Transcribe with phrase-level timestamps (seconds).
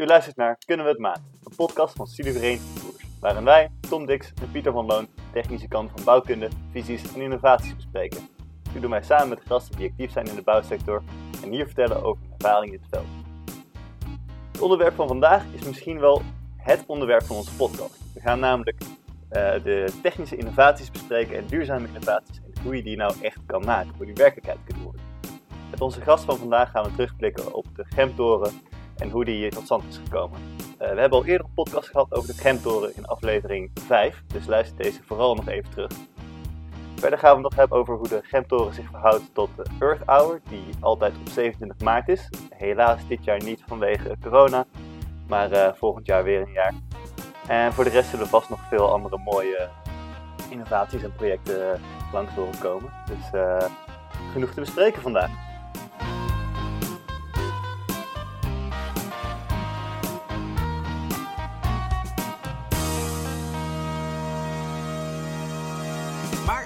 [0.00, 1.22] U luistert naar Kunnen we het maken?
[1.44, 5.90] Een podcast van Studievereniging Tours, waarin wij, Tom Dix en Pieter van Loon, technische kant
[5.90, 8.28] van bouwkunde, visies en innovaties bespreken.
[8.72, 11.02] Dit doen wij samen met gasten die actief zijn in de bouwsector
[11.42, 13.06] en hier vertellen over hun ervaring in het veld.
[14.52, 16.22] Het onderwerp van vandaag is misschien wel
[16.56, 18.00] het onderwerp van onze podcast.
[18.14, 18.88] We gaan namelijk uh,
[19.62, 23.94] de technische innovaties bespreken en duurzame innovaties en hoe je die nou echt kan maken,
[23.96, 25.02] hoe die werkelijkheid kunnen worden.
[25.70, 28.52] Met onze gast van vandaag gaan we terugblikken op de Gemtoren
[29.00, 30.40] en hoe die tot stand is gekomen.
[30.58, 34.46] Uh, we hebben al eerder een podcast gehad over de Gemtoren in aflevering 5, dus
[34.46, 35.90] luister deze vooral nog even terug.
[36.96, 40.40] Verder gaan we nog hebben over hoe de Gemtoren zich verhoudt tot de Earth Hour,
[40.48, 42.28] die altijd op 27 maart is.
[42.50, 44.64] Helaas dit jaar niet vanwege corona,
[45.28, 46.74] maar uh, volgend jaar weer een jaar.
[47.46, 49.68] En voor de rest zullen vast nog veel andere mooie
[50.50, 51.80] innovaties en projecten
[52.12, 52.92] langs horen komen.
[53.06, 53.40] Dus
[54.32, 55.49] genoeg te bespreken vandaag.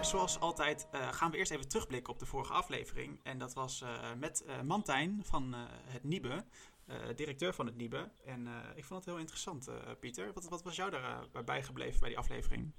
[0.05, 3.21] Zoals altijd uh, gaan we eerst even terugblikken op de vorige aflevering.
[3.23, 3.89] En dat was uh,
[4.19, 6.45] met uh, Mantijn van het Niebe,
[7.15, 8.09] directeur van het Niebe.
[8.25, 10.33] En ik vond het heel interessant, Pieter.
[10.35, 12.73] Wat, wat, was jou daarbij bijgebleven bij die aflevering?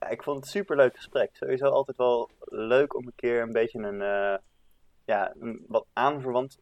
[0.00, 1.36] Ja, ik vond het een superleuk gesprek.
[1.36, 4.00] Sowieso altijd wel leuk om een keer een beetje een,
[5.04, 6.58] ja, een wat aanverwant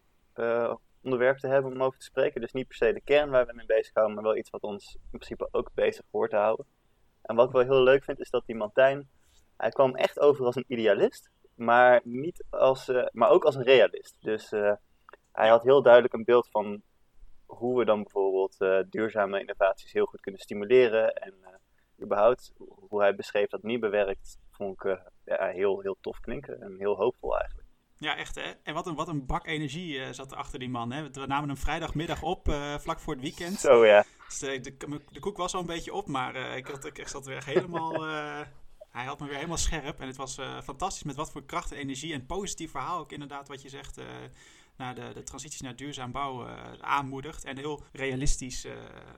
[1.02, 2.40] onderwerp te hebben om over te spreken.
[2.40, 4.62] Dus niet per se de kern waar we mee bezig houden, maar wel iets wat
[4.62, 6.66] ons in principe ook bezig hoort te houden.
[7.22, 9.08] En wat ik wel heel leuk vind, is dat die Mantijn
[9.56, 13.62] hij kwam echt over als een idealist, maar, niet als, uh, maar ook als een
[13.62, 14.16] realist.
[14.20, 14.72] Dus uh,
[15.32, 16.82] hij had heel duidelijk een beeld van
[17.46, 21.14] hoe we dan bijvoorbeeld uh, duurzame innovaties heel goed kunnen stimuleren.
[21.14, 21.34] En
[22.02, 22.52] überhaupt
[22.88, 26.96] hoe hij beschreef dat Niebe werkt, vond ik ja, heel, heel tof klinken en heel
[26.96, 27.68] hoopvol eigenlijk.
[27.98, 28.52] Ja, echt hè.
[28.62, 30.92] En wat een, wat een bak energie uh, zat er achter die man.
[30.92, 31.10] Hè.
[31.10, 33.58] We namen hem vrijdagmiddag op, uh, vlak voor het weekend.
[33.58, 34.04] Zo ja.
[34.28, 37.26] Dus de, de, de, koek was al een beetje op, maar ik, had, ik zat
[37.26, 38.06] weer helemaal
[38.96, 40.00] hij had me weer helemaal scherp.
[40.00, 43.12] En het was uh, fantastisch met wat voor kracht en energie en positief verhaal ook
[43.12, 43.98] inderdaad wat je zegt.
[43.98, 44.04] Uh,
[44.76, 47.44] naar de, de transitie naar duurzaam bouwen uh, aanmoedigt.
[47.44, 48.66] En een heel realistisch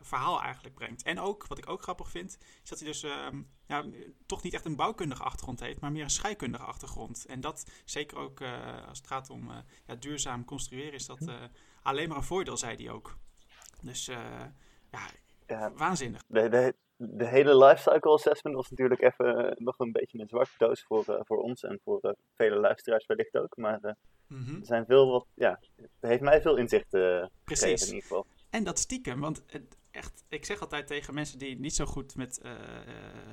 [0.00, 1.02] verhaal eigenlijk brengt.
[1.02, 3.84] En ook, wat ik ook grappig vind, is dat hij dus ehm, ja,
[4.26, 7.26] toch niet echt een bouwkundige achtergrond heeft, maar meer een scheikundige achtergrond.
[7.26, 8.40] En dat zeker ook
[8.88, 9.50] als het gaat om
[9.86, 11.30] ja, duurzaam construeren, is dat
[11.82, 13.16] alleen maar een voordeel, zei hij ook.
[13.82, 14.04] Dus
[14.90, 15.10] ja,
[15.46, 16.22] ja, waanzinnig.
[16.26, 20.82] De, de, de hele lifecycle assessment was natuurlijk even nog een beetje een zwarte doos
[20.82, 23.56] voor, uh, voor ons en voor uh, vele luisteraars wellicht ook.
[23.56, 23.92] Maar uh,
[24.26, 24.60] mm -hmm.
[24.60, 26.88] er zijn veel wat, ja, het heeft mij veel inzicht
[27.44, 28.26] gegeven in ieder geval.
[28.50, 29.44] En dat stiekem, want
[29.90, 32.40] echt, ik zeg altijd tegen mensen die niet zo goed met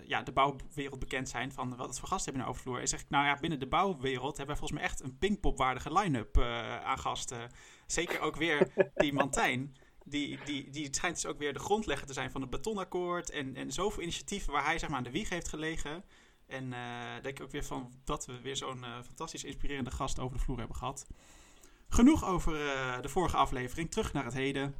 [0.03, 2.79] ja, de bouwwereld bekend zijn, van wat het voor gasten hebben in de overvloer.
[2.79, 5.93] En zeg ik, nou ja, binnen de bouwwereld hebben wij volgens mij echt een pingpopwaardige
[5.93, 6.37] line-up
[6.83, 7.51] aan gasten.
[7.87, 9.75] Zeker ook weer die Mantijn
[10.07, 13.29] die, die, die schijnt dus ook weer de grondlegger te zijn van het betonakkoord.
[13.29, 16.03] En, en zoveel initiatieven waar hij zeg maar, aan de wieg heeft gelegen.
[16.47, 20.19] En uh, denk ik ook weer van dat we weer zo'n uh, fantastisch inspirerende gast
[20.19, 21.07] over de vloer hebben gehad.
[21.89, 23.91] Genoeg over uh, de vorige aflevering.
[23.91, 24.75] Terug naar het heden.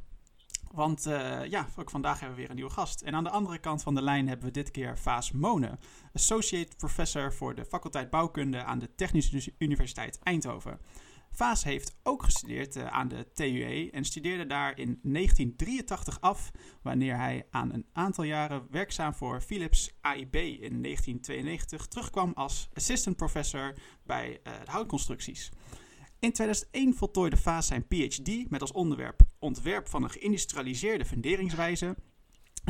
[0.72, 1.04] Want
[1.48, 3.02] ja, ook vandaag hebben we weer een nieuwe gast.
[3.02, 5.78] En aan de andere kant van de lijn hebben we dit keer Vaas Monen.
[6.12, 10.80] Associate Professor voor de faculteit Bouwkunde aan de Technische Universiteit Eindhoven.
[11.36, 16.50] Vaas heeft ook gestudeerd uh, aan de TUE en studeerde daar in 1983 af,
[16.82, 23.16] wanneer hij aan een aantal jaren werkzaam voor Philips AIB in 1992 terugkwam als assistant
[23.16, 25.50] professor bij uh, de houtconstructies.
[26.18, 31.96] In 2001 voltooide Vaas zijn PhD met als onderwerp ontwerp van een geïndustrialiseerde funderingswijze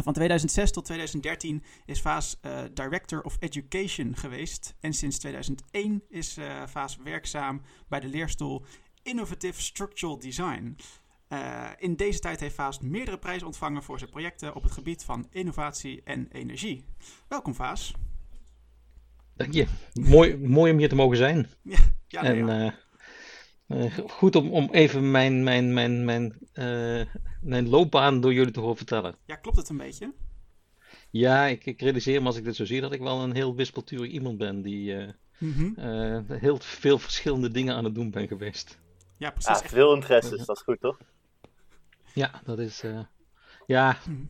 [0.03, 4.75] van 2006 tot 2013 is Vaas uh, Director of Education geweest.
[4.81, 8.65] En sinds 2001 is uh, Vaas werkzaam bij de leerstoel
[9.03, 10.77] Innovative Structural Design.
[11.29, 15.05] Uh, in deze tijd heeft Vaas meerdere prijzen ontvangen voor zijn projecten op het gebied
[15.05, 16.85] van innovatie en energie.
[17.29, 17.95] Welkom Vaas.
[19.35, 19.67] Dank je.
[19.95, 21.47] Mooi, mooi om hier te mogen zijn.
[22.09, 22.75] Ja, ja, en, ja.
[24.09, 26.39] Goed om, om even mijn, mijn, mijn, mijn,
[27.47, 29.17] mijn loopbaan door jullie te horen vertellen.
[29.25, 30.13] Ja, klopt het een beetje?
[31.11, 33.55] Ja, ik, ik realiseer me als ik dit zo zie dat ik wel een heel
[33.55, 35.09] wispelturig iemand ben die uh,
[35.39, 36.25] mm -hmm.
[36.29, 38.79] heel veel verschillende dingen aan het doen ben geweest.
[39.17, 39.63] Ja, precies.
[39.63, 40.99] Ah, veel interesses, dat is goed toch?
[42.13, 42.83] Ja, dat is.
[43.67, 43.99] ja.
[44.07, 44.29] Mm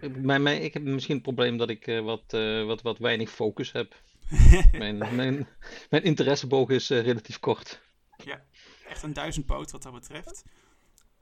[0.00, 0.24] -hmm.
[0.24, 2.22] mijn, mijn, ik heb misschien het probleem dat ik wat,
[2.66, 3.94] wat, wat weinig focus heb.
[4.72, 5.48] mijn, mijn,
[5.90, 7.80] mijn interesseboog is relatief kort.
[8.24, 8.42] Ja,
[8.88, 10.44] echt een duizendpoot wat dat betreft.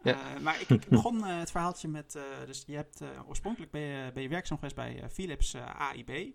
[0.06, 0.34] Ja.
[0.34, 2.14] Uh, maar ik, ik begon uh, het verhaaltje met.
[2.16, 6.34] Uh, dus je hebt oorspronkelijk ben je, ben je werkzaam geweest bij Philips AIB.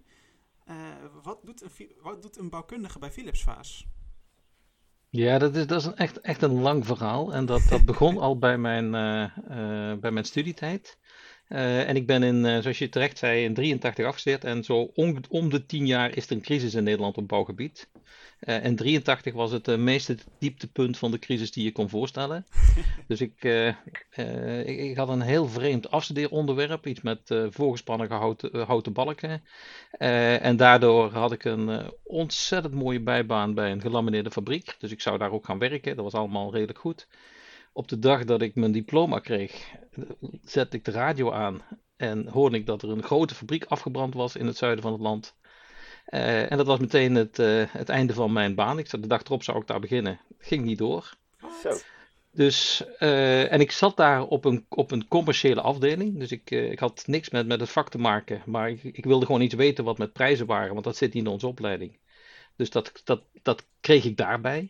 [1.24, 3.88] wat, doet een, wat doet een bouwkundige bij Philips Vaas?
[5.10, 7.34] Ja, dat is, dat is een echt, echt een lang verhaal.
[7.34, 10.98] En dat, dat begon al bij mijn, uh, bij mijn studietijd.
[11.52, 14.44] Uh, en ik ben in, zoals je terecht zei, in 83 afgestudeerd.
[14.44, 17.90] En zo om, om, de tien jaar is er een crisis in Nederland op bouwgebied.
[18.42, 22.46] Uh, en 83 was het meeste dieptepunt van de crisis die je kon voorstellen.
[23.08, 23.44] dus ik,
[23.86, 24.08] ik,
[24.68, 26.88] ik, had een heel vreemd afstudeeronderwerp.
[26.88, 29.44] Iets met voorgespannen houten, houten balken.
[30.42, 34.76] en daardoor had ik een ontzettend mooie bijbaan bij een gelamineerde fabriek.
[34.80, 35.96] Dus ik zou daar ook gaan werken.
[35.96, 37.08] Dat was allemaal redelijk goed.
[37.74, 39.72] Op de dag dat ik mijn diploma kreeg,
[40.44, 41.62] zette ik de radio aan.
[41.96, 45.02] En hoorde ik dat er een grote fabriek afgebrand was in het zuiden van het
[45.02, 45.36] land.
[46.08, 48.80] Uh, en dat was meteen het, uh, het einde van mijn baan.
[48.80, 50.20] Ik zat, de dag erop zou ik daar beginnen.
[50.38, 51.14] Ging niet door.
[51.62, 51.78] Zo.
[52.32, 56.20] Dus, uh, en ik zat daar op een, op een commerciële afdeling.
[56.20, 58.42] Dus ik, ik had niks met, met het vak te maken.
[58.46, 60.74] Maar ik, ik wilde gewoon niet weten wat met prijzen waren.
[60.74, 62.00] Want dat zit niet in onze opleiding.
[62.56, 64.70] Dus dat, dat, dat kreeg ik daarbij.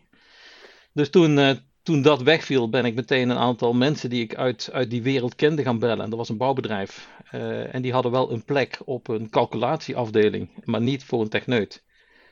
[0.92, 4.90] Dus toen, toen dat wegviel, ben ik meteen een aantal mensen die ik uit, uit
[4.90, 6.10] die wereld kende gaan bellen.
[6.10, 7.08] Dat was een bouwbedrijf.
[7.32, 11.82] Uh, en die hadden wel een plek op een calculatieafdeling, maar niet voor een techneut.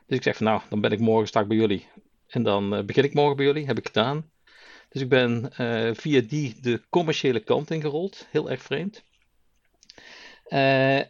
[0.07, 1.87] Dus ik zeg van nou, dan ben ik morgen straks bij jullie.
[2.27, 4.31] En dan uh, begin ik morgen bij jullie, heb ik gedaan.
[4.89, 9.05] Dus ik ben uh, via die de commerciële kant ingerold, heel erg vreemd.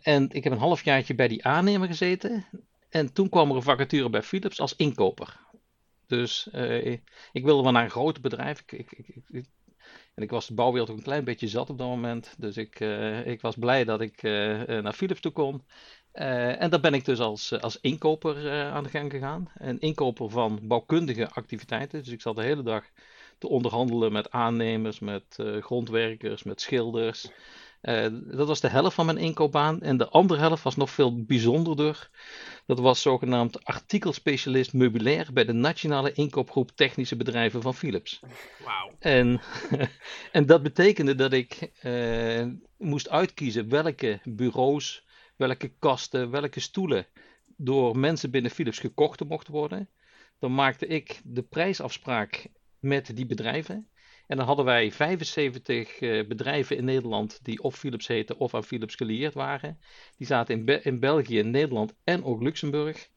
[0.03, 2.47] en ik heb een halfjaartje bij die aannemer gezeten.
[2.89, 5.41] En toen kwam er een vacature bij Philips als inkoper.
[6.11, 6.93] Dus uh,
[7.33, 8.61] ik wilde wel naar een groot bedrijf.
[8.61, 8.91] Ik, ik,
[9.29, 9.45] ik,
[10.15, 12.35] en ik was de bouwwereld ook een klein beetje zat op dat moment.
[12.39, 14.33] Dus ik, uh, ik was blij dat ik uh,
[14.65, 15.65] naar Philips toe kon.
[16.13, 19.51] en daar ben ik dus als, als inkoper aan de gang gegaan.
[19.55, 21.99] Een inkoper van bouwkundige activiteiten.
[21.99, 22.85] Dus ik zat de hele dag
[23.39, 27.31] te onderhandelen met aannemers, met grondwerkers, met schilders.
[27.83, 29.81] Uh, dat was de helft van mijn inkoopbaan.
[29.81, 32.11] En de andere helft was nog veel bijzonderder.
[32.67, 38.21] Dat was zogenaamd artikelspecialist meubilair bij de Nationale Inkoopgroep Technische Bedrijven van Philips.
[38.65, 38.91] Wauw.
[38.99, 39.41] En,
[40.33, 42.47] en dat betekende dat ik uh,
[42.79, 45.07] moest uitkiezen welke bureaus,
[45.37, 47.07] welke kasten, welke stoelen
[47.57, 49.89] door mensen binnen Philips gekocht mochten worden.
[50.39, 52.47] Dan maakte ik de prijsafspraak
[52.79, 53.89] met die bedrijven.
[54.31, 58.55] En dan hadden wij 75 uh, eh, bedrijven in Nederland die of Philips heten of
[58.55, 59.79] aan Philips gelieerd waren.
[60.17, 63.09] Die zaten in, Be in België, Nederland en ook Luxemburg.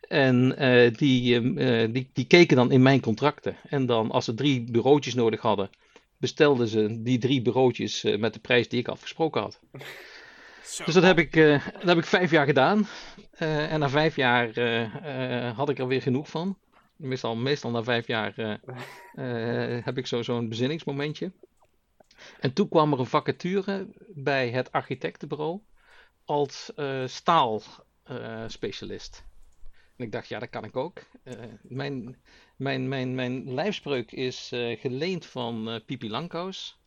[0.00, 3.56] En uh, die, uh, die, die keken dan in mijn contracten.
[3.68, 5.70] En dan als ze drie bureautjes nodig hadden,
[6.16, 9.60] bestelden ze die drie bureautjes met de prijs die ik afgesproken had.
[10.64, 10.84] Zo.
[10.84, 12.86] Dus dat heb, ik, dat heb ik vijf jaar gedaan.
[13.38, 14.60] en na vijf jaar
[15.54, 16.56] had ik er weer genoeg van.
[16.98, 18.54] Meestal, meestal na vijf jaar uh,
[19.14, 21.32] uh, heb ik zo, zo'n bezinningsmomentje.
[22.40, 25.60] En toen kwam er een vacature bij het architectenbureau
[26.24, 29.24] als uh, staalspecialist.
[29.96, 31.00] en ik dacht, ja, dat kan ik ook.
[31.62, 32.16] mijn,
[32.56, 34.48] mijn, mijn, mijn lijfspreuk is
[34.78, 36.78] geleend van Pipi Langkous.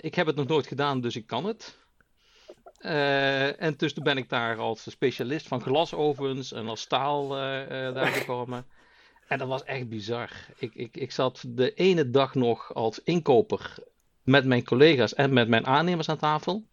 [0.00, 1.78] ik heb het nog nooit gedaan, dus ik kan het.
[3.58, 7.28] en dus toen ben ik daar als specialist van glasovens en als staal
[7.68, 8.66] daar gekomen.
[9.28, 10.30] En dat was echt bizar.
[10.58, 13.74] Ik, ik, ik zat de ene dag nog als inkoper
[14.22, 16.66] met mijn collega's en met mijn aannemers aan tafel.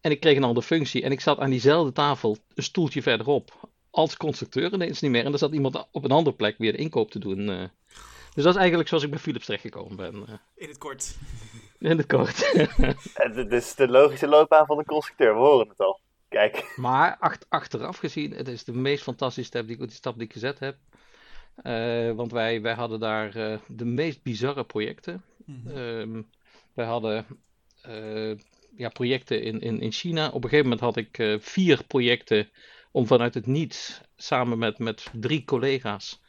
[0.00, 1.02] En ik kreeg een andere functie.
[1.02, 5.24] En ik zat aan diezelfde tafel, een stoeltje verderop, als constructeur ineens niet meer.
[5.24, 7.48] En er zat iemand op een andere plek weer de inkoop te doen.
[7.50, 7.64] Eh.
[8.34, 10.14] Dus dat is eigenlijk zoals ik bij Philips terechtgekomen ben.
[10.26, 10.34] Eh.
[10.54, 11.16] In het kort.
[11.78, 12.52] In het kort.
[13.14, 16.00] het is de logische loopbaan van een constructeur, we horen het al.
[16.28, 16.72] Kijk.
[16.76, 20.58] Maar achteraf gezien, het is de meest fantastische stap die, die stap die ik gezet
[20.58, 20.76] heb.
[21.62, 25.22] Uh, want wij, wij hadden daar uh, de meest bizarre projecten.
[25.44, 25.76] Mm -hmm.
[25.76, 26.28] um,
[26.74, 27.26] wij hadden
[27.88, 28.36] uh,
[28.76, 30.26] ja, projecten in, in, in China.
[30.26, 32.48] Op een gegeven moment had ik vier projecten
[32.90, 36.20] om vanuit het niets samen met, met drie collega's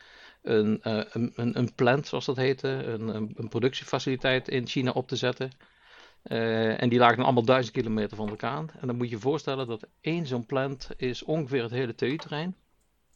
[0.41, 5.07] een, een, een, een plant, zoals dat heette, een, een, een productiefaciliteit in China op
[5.07, 5.51] te zetten.
[6.23, 8.65] en die lagen allemaal duizend kilometer van elkaar.
[8.79, 12.55] En dan moet je je voorstellen dat één zo'n plant is ongeveer het hele TU-terrein.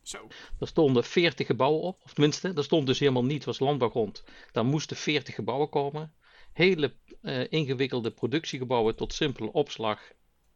[0.05, 0.27] Zo.
[0.59, 4.23] Er stonden 40 gebouwen op, of tenminste, er stond dus helemaal niet, was landbouwgrond.
[4.51, 6.13] Daar moesten 40 gebouwen komen.
[6.53, 10.01] Hele uh, ingewikkelde productiegebouwen tot simpele opslag,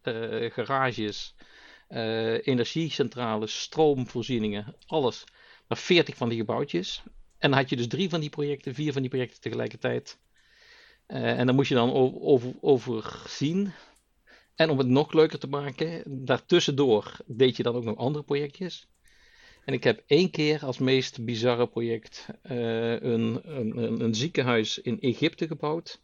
[0.03, 1.35] uh, garages,
[1.89, 5.23] uh, energiecentrales, stroomvoorzieningen, alles.
[5.67, 7.03] Maar 40 van die gebouwtjes.
[7.37, 10.19] En dan had je dus drie van die projecten, vier van die projecten tegelijkertijd.
[11.07, 13.73] en dan moest je dan over, overzien.
[14.55, 18.87] En om het nog leuker te maken, daartussendoor deed je dan ook nog andere projectjes.
[19.69, 24.99] En ik heb één keer als meest bizarre project uh, een, een, een, ziekenhuis in
[24.99, 26.01] Egypte gebouwd.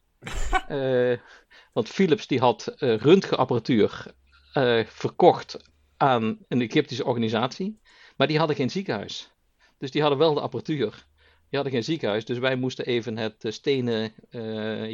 [0.69, 1.17] uh,
[1.73, 4.13] want Philips die had uh, röntgenapparatuur
[4.85, 5.57] verkocht
[5.97, 7.79] aan een Egyptische organisatie.
[8.17, 9.31] Maar die hadden geen ziekenhuis.
[9.77, 11.05] Dus die hadden wel de apparatuur.
[11.49, 14.13] die hadden geen ziekenhuis, dus wij moesten even het stenen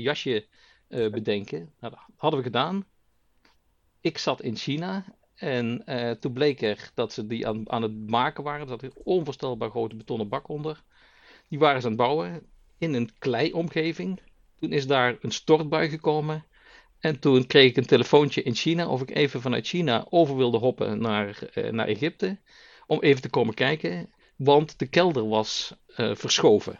[0.01, 0.47] jasje
[0.87, 1.73] bedenken.
[1.79, 2.85] Nou, dat hadden we gedaan.
[4.01, 5.05] Ik zat in China
[5.41, 5.83] en
[6.19, 8.61] toen bleek er dat ze die aan, aan het maken waren.
[8.61, 10.83] Er zat een onvoorstelbaar grote betonnen bak onder.
[11.47, 12.41] Die waren ze aan het bouwen
[12.77, 14.21] in een kleiomgeving.
[14.59, 16.45] Toen is daar een stortbui gekomen.
[16.99, 20.57] En toen kreeg ik een telefoontje in China of ik even vanuit China over wilde
[20.57, 22.37] hoppen naar, uh, naar Egypte.
[22.87, 26.79] Om even te komen kijken, want de kelder was uh, verschoven.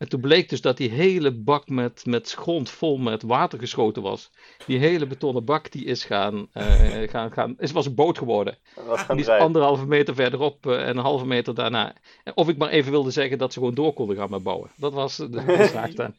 [0.00, 4.02] En toen bleek dus dat die hele bak met, met grond vol met water geschoten
[4.02, 4.30] was.
[4.66, 8.58] Die hele betonnen bak die is gaan, uh, gaan, gaan is, was een boot geworden.
[8.86, 11.94] Was die is anderhalve meter verderop uh, en een halve meter daarna.
[12.34, 14.70] Of ik maar even wilde zeggen dat ze gewoon door konden gaan met bouwen.
[14.76, 16.14] Dat was de, de zaak dan.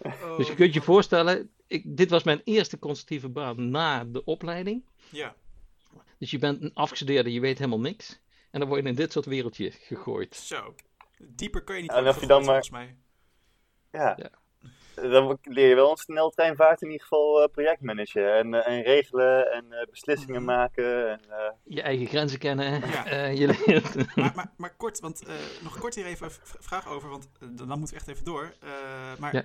[0.00, 0.36] Oh.
[0.36, 4.84] Dus je kunt je voorstellen, ik, dit was mijn eerste constructieve baan na de opleiding.
[5.10, 5.34] Ja.
[6.18, 8.20] Dus je bent een afgestudeerde, je weet helemaal niks.
[8.50, 10.36] En dan word je in dit soort wereldje gegooid.
[10.36, 10.74] Zo.
[11.26, 12.44] Dieper kun je niet en of je dan maar...
[12.44, 12.96] volgens mij.
[13.90, 14.14] Ja.
[14.16, 14.30] ja
[14.94, 19.52] dan leer je wel een sneltreinvaart in ieder geval uh, projectmanagen en, uh, en regelen
[19.52, 20.50] en uh, beslissingen mhm.
[20.50, 21.10] maken.
[21.10, 21.20] En,
[21.64, 22.82] je eigen grenzen kennen.
[22.90, 23.26] Ja.
[23.40, 23.94] je leert.
[24.16, 25.22] maar, maar, maar, kort, want
[25.62, 28.54] nog kort hier even een vraag over, want dan moeten we echt even door.
[29.18, 29.44] maar ja.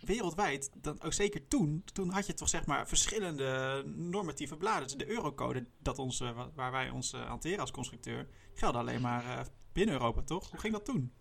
[0.00, 4.98] wereldwijd, dan ook zeker toen, toen had je toch zeg maar verschillende normatieve bladen.
[4.98, 6.22] De eurocode dat ons,
[6.54, 9.46] waar wij ons hanteren als constructeur, geldt alleen maar
[9.78, 10.50] binnen Europa, toch?
[10.50, 11.12] Hoe ging dat toen?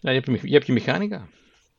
[0.00, 1.28] Ja, je, hebt je, je hebt je mechanica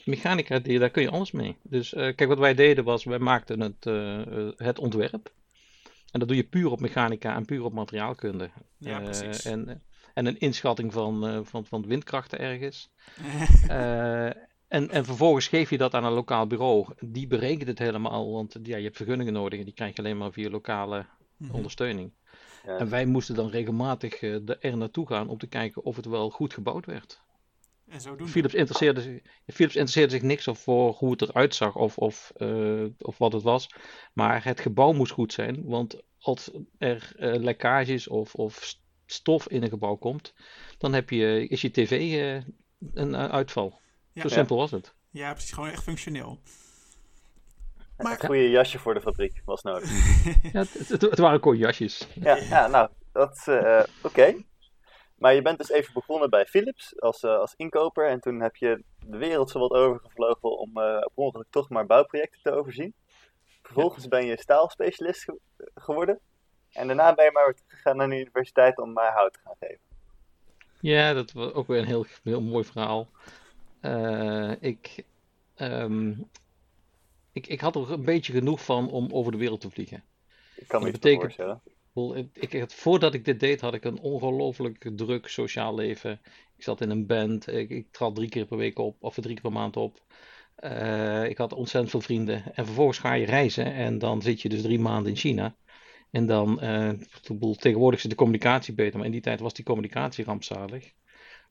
[0.08, 1.58] mechanica, daar kun je alles mee.
[1.64, 5.34] Dus uh, kijk, wat wij deden was, wij maakten het, uh, het ontwerp.
[6.12, 8.50] En dat doe je puur op mechanica en puur op materiaalkunde.
[8.78, 9.46] Ja, precies.
[9.46, 9.82] en,
[10.14, 12.90] en een inschatting van, van, van windkrachten ergens.
[14.68, 16.88] en, en vervolgens geef je dat aan een lokaal bureau.
[17.00, 20.18] Die berekent het helemaal, want ja, je hebt vergunningen nodig en die krijg je alleen
[20.18, 21.06] maar via lokale
[21.38, 21.56] mhm.
[21.56, 22.12] ondersteuning.
[22.68, 22.78] Ja.
[22.78, 26.54] En wij moesten dan regelmatig er naartoe gaan om te kijken of het wel goed
[26.54, 27.22] gebouwd werd.
[27.88, 31.76] En zo doen Philips, interesseerde zich, Philips interesseerde zich niks voor hoe het eruit zag
[31.76, 33.70] of, of, uh, of wat het was.
[34.14, 35.64] Maar het gebouw moest goed zijn.
[35.66, 40.34] Want als er uh, lekkages of, of stof in een gebouw komt,
[40.78, 42.44] dan heb je, is je tv uh,
[42.94, 43.80] een uitval.
[44.14, 44.94] Ja, Zo simpel was het.
[45.10, 45.52] Ja, precies.
[45.52, 46.40] Gewoon echt functioneel.
[47.98, 48.12] Maar...
[48.12, 49.90] Een goede jasje voor de fabriek was nodig.
[50.54, 52.08] ja, het, het, het waren gewoon jasjes.
[52.14, 53.48] Ja, ja nou, dat
[54.04, 54.36] oké.
[55.18, 58.10] Maar je bent dus even begonnen bij Philips als, uh, als inkoper.
[58.10, 61.86] En toen heb je de wereld zo wat overgevlogen om uh, op ongeluk toch maar
[61.86, 62.94] bouwprojecten te overzien.
[63.62, 65.26] Vervolgens ben je staalspecialist
[65.76, 66.20] geworden.
[66.72, 69.56] En daarna ben je maar weer teruggegaan naar de universiteit om maar hout te gaan
[69.60, 69.80] geven.
[70.80, 73.08] Ja, dat was ook weer een heel, heel mooi verhaal.
[73.82, 75.04] Uh, ik,
[75.58, 76.30] um,
[77.38, 80.04] ik, ik had er een beetje genoeg van om over de wereld te vliegen.
[80.56, 81.62] Ik kan me dat betekent, voorstellen
[82.34, 86.22] ik, ik, voordat ik dit deed, had ik een ongelooflijk druk sociaal leven.
[86.58, 87.48] Ik zat in een band.
[87.48, 90.02] Ik, ik trad drie keer per week op, of drie keer per maand op.
[90.60, 92.56] Uh, ik had ontzettend veel vrienden.
[92.56, 95.56] En vervolgens ga je reizen en dan zit je dus drie maanden in China.
[96.12, 96.90] En dan, uh,
[97.56, 100.92] tegenwoordig is de communicatie beter, maar in die tijd was die communicatie rampzalig.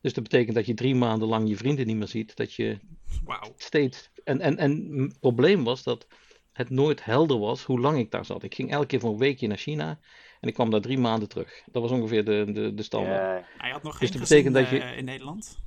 [0.00, 2.36] Dus dat betekent dat je drie maanden lang je vrienden niet meer ziet.
[2.36, 2.78] Dat je
[3.24, 3.52] wow.
[3.56, 4.10] steeds.
[4.26, 6.06] En, en, en het probleem was dat
[6.52, 8.42] het nooit helder was hoe lang ik daar zat.
[8.42, 9.98] Ik ging elke keer voor een weekje naar China.
[10.40, 11.62] En ik kwam daar drie maanden terug.
[11.70, 13.40] Dat was ongeveer de, de, de standaard.
[13.40, 13.48] Ja.
[13.58, 14.80] Hij had nog dus geen dus betekent dat je...
[14.80, 15.58] Eh, in Nederland?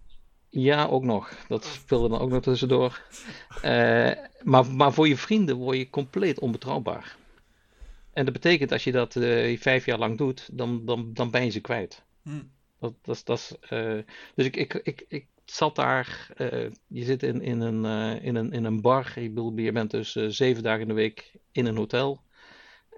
[0.49, 1.45] Ja, ook nog.
[1.47, 1.71] Dat oh.
[1.71, 3.01] speelde dan ook nog tussendoor.
[3.55, 4.11] uh,
[4.51, 7.17] maar, maar voor je vrienden word je compleet onbetrouwbaar.
[8.13, 11.43] En dat betekent als je dat uh, vijf jaar lang doet, dan, dan, dan ben
[11.43, 12.03] je ze kwijt.
[12.21, 12.51] Hmm.
[12.79, 13.99] Dat, dat, dat, uh,
[14.35, 16.33] dus ik, ik, ik, ik zat daar,
[16.87, 17.85] je zit in, in, een,
[18.21, 21.31] in, een, in een bar, je, bedoel, je bent dus zeven dagen in de week
[21.51, 22.21] in een hotel.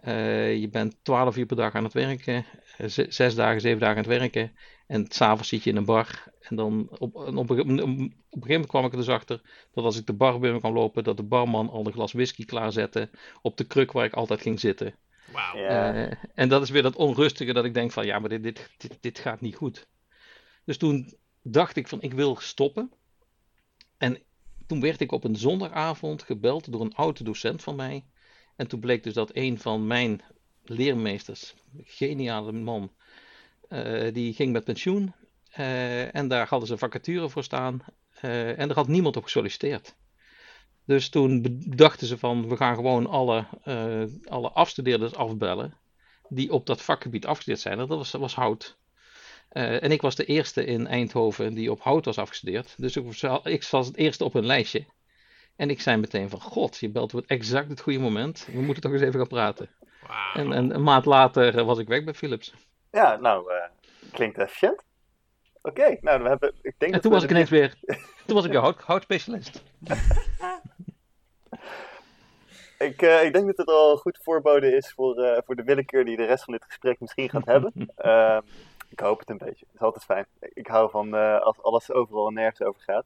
[0.05, 2.45] Uh, je bent 12 uur per dag aan het werken,
[2.77, 4.51] uh, zes dagen, zeven dagen aan het werken.
[4.87, 6.23] En s'avonds zit je in een bar.
[6.39, 9.41] En dan op, op, op, een gegeven moment kwam ik er dus achter
[9.71, 12.45] dat als ik de bar binnen kwam lopen, dat de barman al een glas whisky
[12.45, 13.09] klaarzette
[13.41, 14.95] op de kruk waar ik altijd ging zitten.
[15.31, 15.61] Wow.
[15.61, 18.69] Uh, en dat is weer dat onrustige dat ik denk van ja, maar dit, dit,
[18.77, 19.87] dit, dit gaat niet goed.
[20.65, 22.91] Dus toen dacht ik van ik wil stoppen.
[23.97, 24.19] En
[24.67, 28.05] toen werd ik op een zondagavond gebeld door een oude docent van mij.
[28.55, 30.21] En toen bleek dus dat een van mijn
[30.63, 32.91] leermeesters, geniale man,
[33.69, 35.13] uh, die ging met pensioen.
[35.59, 37.81] Uh, en daar hadden ze vacature voor staan.
[38.21, 39.95] Uh, en er had niemand op gesolliciteerd.
[40.85, 43.45] Dus toen bedachten ze van, we gaan gewoon alle,
[44.23, 45.73] alle afstudeerders afbellen.
[46.29, 47.77] Die op dat vakgebied afgestudeerd zijn.
[47.77, 48.77] dat was, was hout.
[49.51, 52.73] En ik was de eerste in Eindhoven die op hout was afgestudeerd.
[52.77, 54.85] Dus ik was, ik was het eerste op hun lijstje.
[55.55, 58.47] En ik zei meteen van, god, je belt op exact het goede moment.
[58.51, 59.69] We moeten toch eens even gaan praten.
[60.33, 62.53] En, en, een maand later was ik weg bij Philips.
[62.91, 63.57] Ja, nou, uh,
[64.11, 64.83] klinkt efficiënt.
[65.61, 67.75] Oké, nou, we hebben, ik denk en toen was ik ineens weer,
[68.25, 69.63] toen was ik weer hout, houtspecialist.
[72.87, 76.05] ik, uh, ik denk dat het al goed voorbode is voor, uh, voor de willekeur
[76.05, 77.73] die de rest van dit gesprek misschien gaat hebben.
[77.97, 78.37] Uh,
[78.91, 79.65] ik hoop het een beetje.
[79.65, 80.25] Het is altijd fijn.
[80.39, 83.05] Ik hou van uh, als alles overal en nergens over gaat.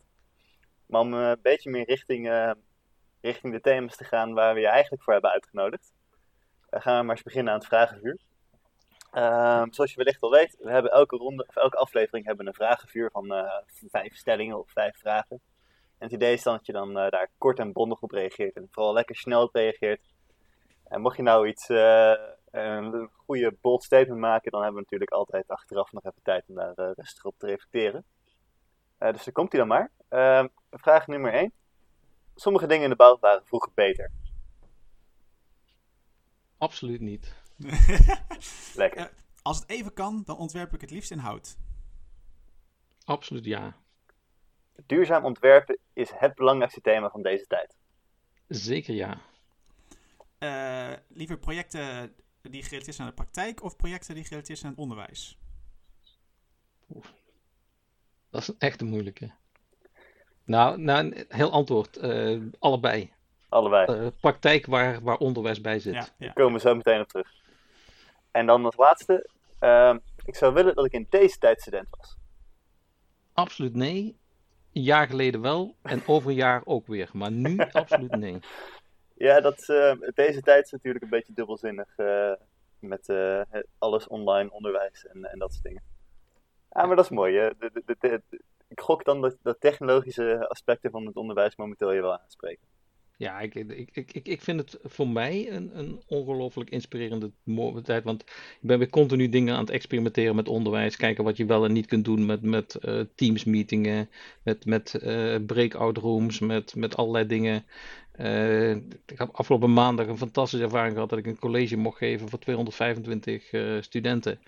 [0.86, 2.54] Maar om een beetje meer richting,
[3.22, 5.94] richting de thema's te gaan waar we je eigenlijk voor hebben uitgenodigd.
[6.70, 8.20] gaan we maar eens beginnen aan het vragenvuur.
[9.16, 12.54] Um, zoals je wellicht al weet, we hebben elke, ronde, of elke aflevering hebben een
[12.54, 13.52] vragenvuur van uh,
[13.90, 15.42] vijf stellingen of vijf vragen.
[15.98, 18.56] En het idee is dan dat je dan uh, daar kort en bondig op reageert
[18.56, 20.02] en vooral lekker snel op reageert.
[20.88, 22.14] En mocht je nou iets, uh,
[22.58, 26.56] een goede bold statement maken, dan hebben we natuurlijk altijd achteraf nog even tijd om
[26.56, 28.06] daar rustig op te reflecteren.
[28.98, 29.92] dus daar komt hij dan maar.
[30.10, 31.52] Ehm, vraag nummer 1.
[32.36, 34.12] Sommige dingen in de bouw waren vroeger beter.
[36.58, 37.34] Absoluut niet.
[38.76, 39.00] Lekker.
[39.00, 39.06] Uh,
[39.42, 41.58] als het even kan, dan ontwerp ik het liefst in hout.
[43.06, 43.76] Absoluut ja.
[44.86, 47.78] Duurzaam ontwerpen is het belangrijkste thema van deze tijd.
[48.48, 49.22] Zeker ja.
[50.40, 52.16] Uh, liever projecten
[52.52, 55.38] die gerelateerd zijn aan de praktijk of projecten die gerelateerd zijn aan het onderwijs?
[56.90, 57.14] Oef.
[58.30, 59.32] Dat is echt een moeilijke.
[60.44, 61.98] Nou, nou een heel antwoord.
[62.04, 63.14] Uh, allebei.
[63.50, 64.12] Allebei.
[64.12, 65.94] praktijk waar, waar onderwijs bij zit.
[65.94, 66.10] Ja, ja.
[66.18, 67.34] Daar komen we zo meteen op terug.
[68.32, 72.18] En dan als laatste, uh, ik zou willen dat ik in deze tijd student was.
[73.34, 74.18] Absoluut nee.
[74.74, 77.10] Een jaar geleden wel en over een jaar ook weer.
[77.14, 78.40] Maar nu absoluut nee.
[79.18, 81.98] Ja, dat, uh, deze tijd is natuurlijk een beetje dubbelzinnig.
[81.98, 82.32] Uh,
[82.80, 83.42] met uh,
[83.78, 85.84] alles online onderwijs en, en dat soort dingen.
[86.72, 87.52] Ja, maar dat is mooi.
[88.68, 92.68] Ik gok dan dat, dat technologische aspecten van het onderwijs momenteel je wel aanspreken.
[93.18, 97.32] Ja, ik, ik, ik, ik vind het voor mij een, een ongelooflijk inspirerende
[97.84, 98.04] tijd.
[98.04, 100.96] Want ik ben weer continu dingen aan het experimenteren met onderwijs.
[100.96, 104.10] Kijken wat je wel en niet kunt doen met, met uh, teamsmeetingen,
[104.44, 105.00] met, met
[105.46, 107.66] breakout rooms, met, met allerlei dingen.
[108.20, 108.72] Uh,
[109.06, 112.40] ik heb afgelopen maandag een fantastische ervaring gehad dat ik een college mocht geven voor
[112.40, 113.50] 225
[113.84, 114.40] studenten.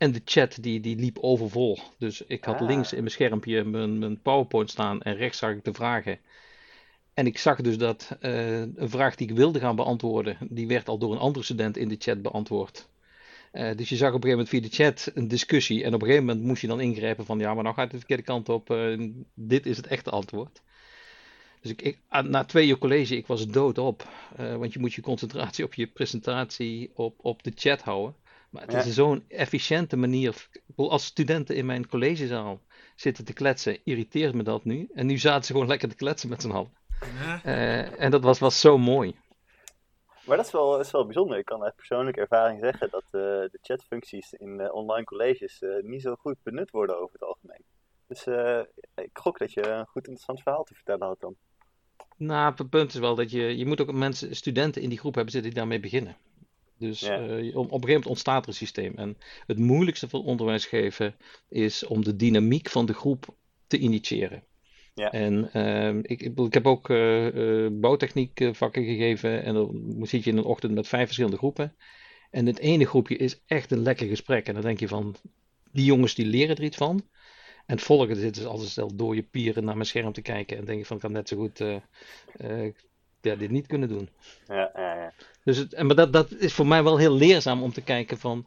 [0.00, 1.78] En de chat die, die liep overvol.
[1.98, 2.66] Dus ik had ah.
[2.66, 6.18] links in mijn schermpje mijn, mijn PowerPoint staan en rechts zag ik de vragen.
[7.14, 10.88] En ik zag dus dat uh, een vraag die ik wilde gaan beantwoorden, die werd
[10.88, 12.88] al door een andere student in de chat beantwoord.
[13.52, 15.84] Uh, dus je zag op een gegeven moment via de chat een discussie.
[15.84, 17.92] En op een gegeven moment moest je dan ingrijpen van ja, maar nou gaat het
[17.92, 18.70] de verkeerde kant op.
[18.70, 20.62] Uh, dit is het echte antwoord.
[21.60, 24.08] Dus ik, ik, na twee uur college, ik was doodop.
[24.36, 28.14] want je moet je concentratie op je presentatie, op, op de chat houden.
[28.50, 30.48] Maar het is zo'n efficiënte manier.
[30.76, 32.60] Als studenten in mijn collegezaal
[32.96, 34.88] zitten te kletsen, irriteert me dat nu.
[34.94, 36.72] En nu zaten ze gewoon lekker te kletsen met z'n allen.
[37.46, 39.16] Uh, en dat was, was zo mooi.
[40.26, 41.38] Maar dat is wel, is wel bijzonder.
[41.38, 46.02] Ik kan uit persoonlijke ervaring zeggen dat uh, de chatfuncties in uh, online colleges niet
[46.02, 47.64] zo goed benut worden over het algemeen.
[48.06, 48.26] Dus
[48.94, 51.36] ik gok dat je een goed interessant verhaal te vertellen had dan.
[52.20, 55.14] Nou, het punt is wel dat je, je moet ook mensen, studenten in die groep
[55.14, 56.16] hebben zitten die daarmee beginnen.
[56.78, 57.16] Dus ja.
[57.16, 58.92] op, op een gegeven moment ontstaat er een systeem.
[58.96, 61.14] En het moeilijkste van onderwijs geven
[61.48, 63.34] is om de dynamiek van de groep
[63.66, 64.42] te initiëren.
[64.94, 65.10] Ja.
[65.10, 69.42] En uh, ik, ik, heb ook uh, uh, bouwtechniek vakken gegeven.
[69.42, 71.74] En dan zit je in een ochtend met vijf verschillende groepen.
[72.30, 74.46] En het ene groepje is echt een lekker gesprek.
[74.46, 75.14] En dan denk je van,
[75.72, 77.02] die jongens die leren er iets van.
[77.70, 80.56] En het volgende zitten ze altijd stel door je pieren naar mijn scherm te kijken.
[80.56, 81.58] En denk je van, ik kan net zo goed
[83.20, 84.08] ja, dit niet kunnen doen.
[84.46, 85.12] Ja, ja, ja.
[85.44, 88.18] Dus het, en, maar dat, dat is voor mij wel heel leerzaam om te kijken
[88.18, 88.46] van,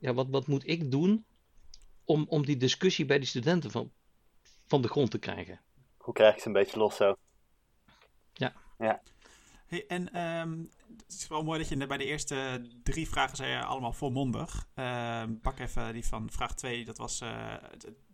[0.00, 1.24] ja, wat, wat moet ik doen
[2.04, 3.90] om, om die discussie bij die studenten van
[4.66, 5.60] van de grond te krijgen.
[5.96, 7.16] Hoe krijg ik ze een beetje los zo?
[8.32, 8.52] Ja.
[8.78, 9.02] ja.
[9.66, 13.50] Hey, en um, het is wel mooi dat je bij de eerste drie vragen zei
[13.50, 14.68] je allemaal volmondig.
[14.74, 17.54] Uh, pak even die van vraag 2, dat was uh,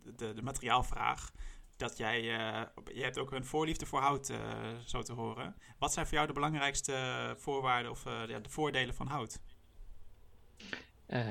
[0.03, 1.31] de, de, materiaalvraag.
[1.77, 2.61] Dat jij, uh,
[2.93, 4.37] je hebt ook een voorliefde voor hout, eh,
[4.85, 5.55] zo te horen.
[5.79, 9.39] Wat zijn voor jou de belangrijkste voorwaarden of ja, de voordelen van hout?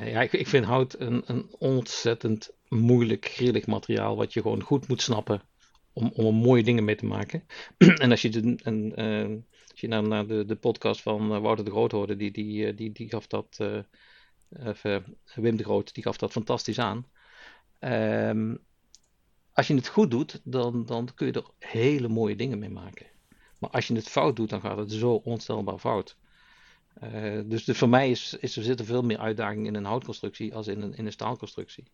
[0.05, 4.89] ja, ik, ik, vind hout een, een ontzettend moeilijk, grillig materiaal wat je gewoon goed
[4.89, 5.43] moet snappen
[5.93, 7.45] om, om er mooie dingen mee te maken.
[8.03, 8.59] en als je, de,
[9.71, 12.77] als je naar, naar de, de podcast van Wouter de Groot hoorde, die, die, eh,
[12.77, 13.57] die, die gaf dat,
[15.35, 17.07] Wim de Groot, die gaf dat fantastisch aan.
[17.81, 18.59] Um,
[19.53, 23.07] als je het goed doet, dan, dan kun je er hele mooie dingen mee maken.
[23.59, 26.17] Maar als je het fout doet, dan gaat het zo onstelbaar fout.
[27.03, 30.55] Uh, dus de, voor mij is, is, er zitten veel meer uitdagingen in een houtconstructie
[30.55, 31.85] als in een, in een staalconstructie.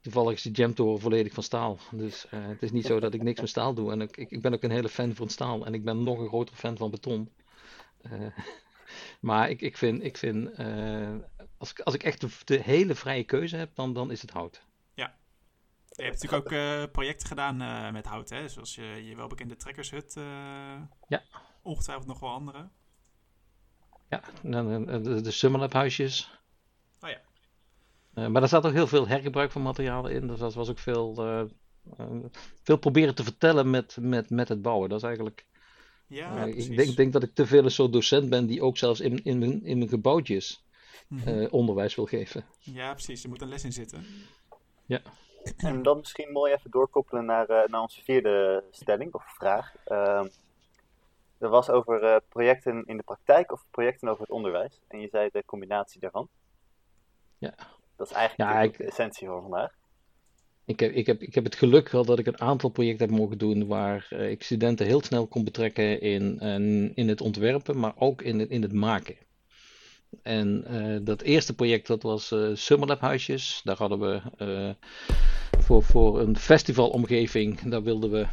[0.00, 1.78] Toevallig is die jamtoren volledig van staal.
[1.90, 3.92] Dus uh, het is niet zo dat ik niks met staal doe.
[3.92, 5.66] En ik, ik, ben ook een hele fan van staal.
[5.66, 7.30] En ik ben nog een grotere fan van beton.
[8.12, 8.12] Uh,
[9.20, 10.50] maar ik, ik vind, ik vind
[11.58, 14.62] als, als ik echt de, de, hele vrije keuze heb, dan, dan is het hout.
[15.98, 18.48] Je hebt natuurlijk ook uh, projecten gedaan uh, met hout, hè?
[18.48, 20.14] zoals je, je welbekende trekkershut.
[20.18, 20.24] Uh,
[21.08, 21.22] ja.
[21.62, 22.68] Ongetwijfeld nog wel andere.
[24.08, 26.40] Ja, de, de Summerlab huisjes.
[27.00, 28.28] Oh ja.
[28.28, 30.26] maar daar zat ook heel veel hergebruik van materialen in.
[30.26, 31.14] Dus dat was ook veel,
[32.62, 34.88] veel proberen te vertellen met, met, met het bouwen.
[34.88, 35.46] Dat is eigenlijk...
[36.06, 39.00] Ja, ik denk, denk dat ik te veel een soort docent ben die ook zelfs
[39.00, 40.64] in, in, mijn, in mijn gebouwtjes
[41.08, 41.46] mhm.
[41.50, 42.44] onderwijs wil geven.
[42.58, 43.22] Ja, precies.
[43.22, 44.06] Er moet een les in zitten.
[44.86, 45.02] Ja.
[45.56, 49.74] En dan misschien mooi even doorkoppelen naar, uh, naar onze vierde stelling of vraag.
[49.86, 50.24] Uh,
[51.38, 54.80] er was over uh, projecten in de praktijk of projecten over het onderwijs.
[54.88, 56.28] En je zei de combinatie daarvan.
[57.38, 57.54] Ja.
[57.96, 59.76] Dat is eigenlijk ja, ik, de essentie van vandaag.
[60.64, 63.18] Ik heb, ik, heb, ik heb het geluk gehad dat ik een aantal projecten heb
[63.18, 66.40] mogen doen waar uh, ik studenten heel snel kon betrekken in,
[66.94, 69.16] in het ontwerpen, maar ook in het, in het maken.
[70.22, 73.60] En uh, dat eerste project dat was uh, Summerlab huisjes.
[73.64, 74.70] Daar hadden we uh,
[75.62, 78.26] voor, voor een festivalomgeving, daar wilden we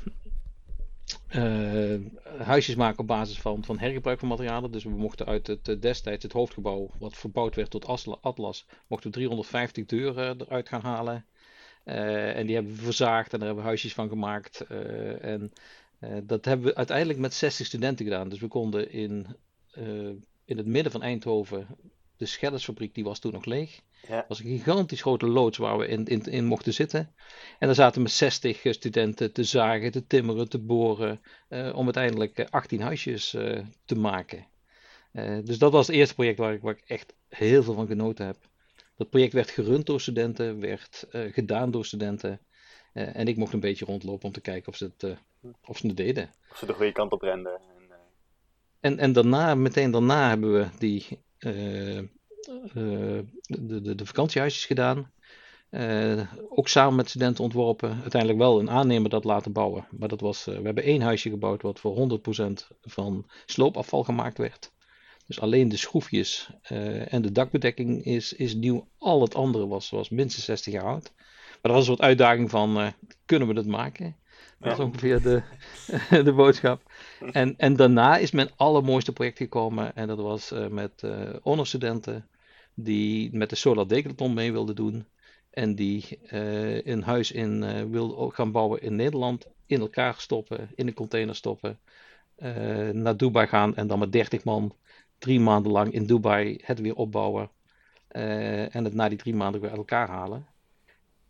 [2.44, 4.72] huisjes maken op basis van, van hergebruik van materialen.
[4.72, 7.86] Dus we mochten uit het destijds het hoofdgebouw, wat verbouwd werd tot
[8.22, 11.26] Atlas, mochten we 350 deuren eruit gaan halen.
[11.84, 14.62] en die hebben we verzaagd en daar hebben we huisjes van gemaakt.
[15.22, 15.52] en
[16.24, 18.30] dat hebben we uiteindelijk met 60 studenten gedaan.
[18.30, 19.28] Dus we konden in
[20.46, 21.68] in het midden van Eindhoven,
[22.18, 23.82] de Schellesfabriek, die was toen nog leeg.
[24.08, 24.16] Ja.
[24.16, 27.14] Dat was een gigantisch grote loods waar we in, in, in mochten zitten.
[27.60, 32.48] En daar zaten met 60 studenten te zagen, te timmeren, te boren, uh, om uiteindelijk
[32.50, 34.48] 18 eh, huisjes uh, te maken.
[35.14, 37.88] Uh, dus dat was het eerste project waar ik, waar ik echt heel veel van
[37.88, 38.38] genoten heb.
[38.98, 42.40] Dat project werd gerund door studenten, werd gedaan door studenten.
[42.94, 45.18] en ik mocht een beetje rondlopen om te kijken of ze het,
[45.66, 46.30] of ze het deden.
[46.52, 47.62] Of ze de goede kant op renden.
[48.86, 51.06] En, en daarna, meteen daarna hebben we die,
[51.40, 52.06] uh, uh,
[53.48, 55.12] de, de, de vakantiehuisjes gedaan.
[55.72, 58.00] Uh, ook samen met studenten ontworpen.
[58.02, 59.88] Uiteindelijk wel een aannemer dat laten bouwen.
[59.92, 64.72] Maar dat was, we hebben één huisje gebouwd wat voor 100% van sloopafval gemaakt werd.
[65.28, 66.50] Dus alleen de schroefjes
[67.08, 68.88] en de dakbedekking is, is nieuw.
[68.98, 71.12] Al het andere was, was minstens 60 jaar oud.
[71.16, 72.94] Maar dat was een soort uitdaging van,
[73.26, 74.16] kunnen we dat maken?
[74.58, 75.42] Dat is ongeveer de,
[76.24, 76.82] de boodschap.
[77.32, 79.96] En, en daarna is mijn allermooiste project gekomen.
[79.96, 82.30] En dat was uh, met uh, honorstudenten
[82.74, 85.08] die met de Solar Decathlon mee wilden doen.
[85.50, 89.48] En die uh, een huis in uh, wil gaan bouwen in Nederland.
[89.66, 91.80] In elkaar stoppen, in een container stoppen.
[92.92, 94.76] naar Dubai gaan en dan met 30 man
[95.18, 97.52] drie maanden lang in Dubai het weer opbouwen.
[98.08, 100.48] en het na die drie maanden weer uit elkaar halen.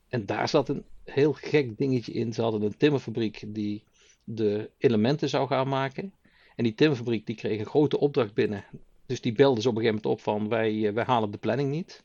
[0.09, 2.33] En daar zat een heel gek dingetje in.
[2.33, 3.83] Ze hadden een timmerfabriek die
[4.23, 6.13] de elementen zou gaan maken.
[6.55, 8.65] En die timmerfabriek die kreeg een grote opdracht binnen.
[9.05, 11.37] Dus die belde ze op een gegeven moment op van wij, eh, wij halen de
[11.37, 12.03] planning niet.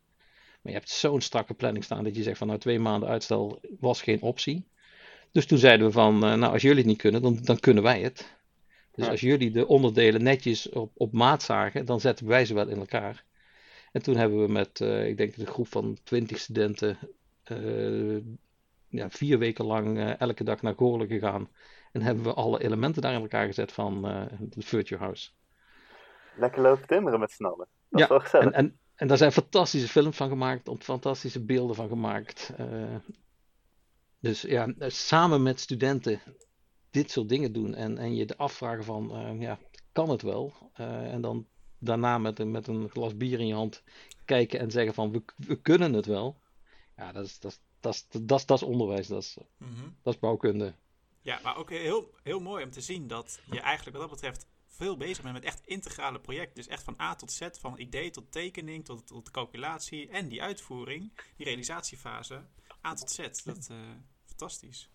[0.62, 3.60] Maar je hebt zo'n strakke planning staan dat je zegt van nou twee maanden uitstel
[3.80, 4.64] was geen optie.
[5.32, 7.82] Dus toen zeiden we van eh, nou als jullie het niet kunnen dan, dan kunnen
[7.82, 8.38] wij het.
[8.94, 12.68] Dus als jullie de onderdelen netjes op, op maat zagen dan zetten wij ze wel
[12.68, 13.24] in elkaar.
[13.92, 16.98] En toen hebben we met uh, ik denk een groep van 20 studenten
[18.90, 21.48] ja, vier weken lang uh, elke dag naar Goorlen gegaan.
[21.92, 25.30] En hebben we alle elementen daar in elkaar gezet van uh, de Virtue House.
[26.36, 27.68] Lekker lopen timmeren met z'n allen.
[27.88, 28.46] Dat ja, is wel gezellig.
[28.46, 32.52] En, en, en daar zijn fantastische films van gemaakt, fantastische beelden van gemaakt.
[32.60, 32.96] Uh,
[34.18, 36.20] dus ja, samen met studenten
[36.90, 39.58] dit soort dingen doen en, en je de afvragen van, uh, ja,
[39.92, 40.52] kan het wel?
[40.80, 41.46] Uh, en dan
[41.78, 43.82] daarna met een, met een glas bier in je hand
[44.24, 46.40] kijken en zeggen van, we, we kunnen het wel.
[46.96, 50.20] Ja, dat is, dat is, dat is, dat is onderwijs, dat is, mm dat is
[50.20, 50.74] bouwkunde.
[51.22, 54.46] Ja, maar ook heel, heel mooi om te zien dat je eigenlijk wat dat betreft
[54.66, 56.54] veel bezig bent met echt integrale projecten.
[56.54, 60.42] Dus echt van A tot Z, van idee tot tekening, tot, tot calculatie en die
[60.42, 62.42] uitvoering, die realisatiefase,
[62.86, 63.18] A tot Z.
[63.44, 63.76] Dat uh,
[64.24, 64.90] fantastisch.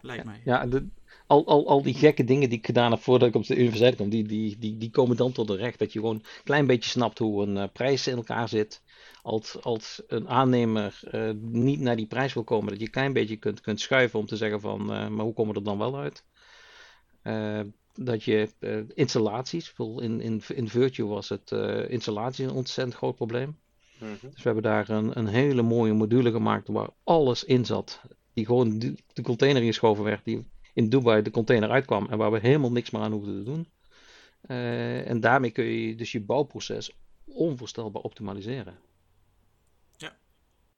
[0.00, 0.40] Lijkt mij.
[0.44, 0.88] Ja, de,
[1.26, 3.94] al, al, al die gekke dingen die ik gedaan heb voordat ik op de universiteit
[3.94, 5.78] kwam, die, die, die, die komen dan tot de recht.
[5.78, 8.82] Dat je gewoon een klein beetje snapt hoe een uh, prijs in elkaar zit
[9.22, 13.12] als, als een aannemer uh, niet naar die prijs wil komen, dat je een klein
[13.12, 15.78] beetje kunt, kunt schuiven om te zeggen van, uh, maar hoe komen we er dan
[15.78, 16.24] wel uit?
[17.22, 17.60] Uh,
[17.94, 18.48] dat je
[18.94, 21.50] installaties, in, in, in Virtue was het
[21.88, 23.48] installatie een ontzettend groot probleem.
[23.48, 24.16] Mm -hmm.
[24.20, 28.00] Dus we hebben daar een, een hele mooie module gemaakt waar alles in zat.
[28.32, 32.32] Die gewoon de, de container ingeschoven werd, die in Dubai de container uitkwam en waar
[32.32, 33.68] we helemaal niks meer aan hoefden te doen.
[35.06, 38.78] en daarmee kun je dus je bouwproces onvoorstelbaar optimaliseren.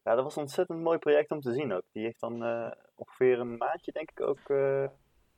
[0.04, 1.82] Ja, dat was een ontzettend mooi project om te zien ook.
[1.92, 4.86] Die heeft dan uh, ongeveer een maandje, denk ik, ook uh,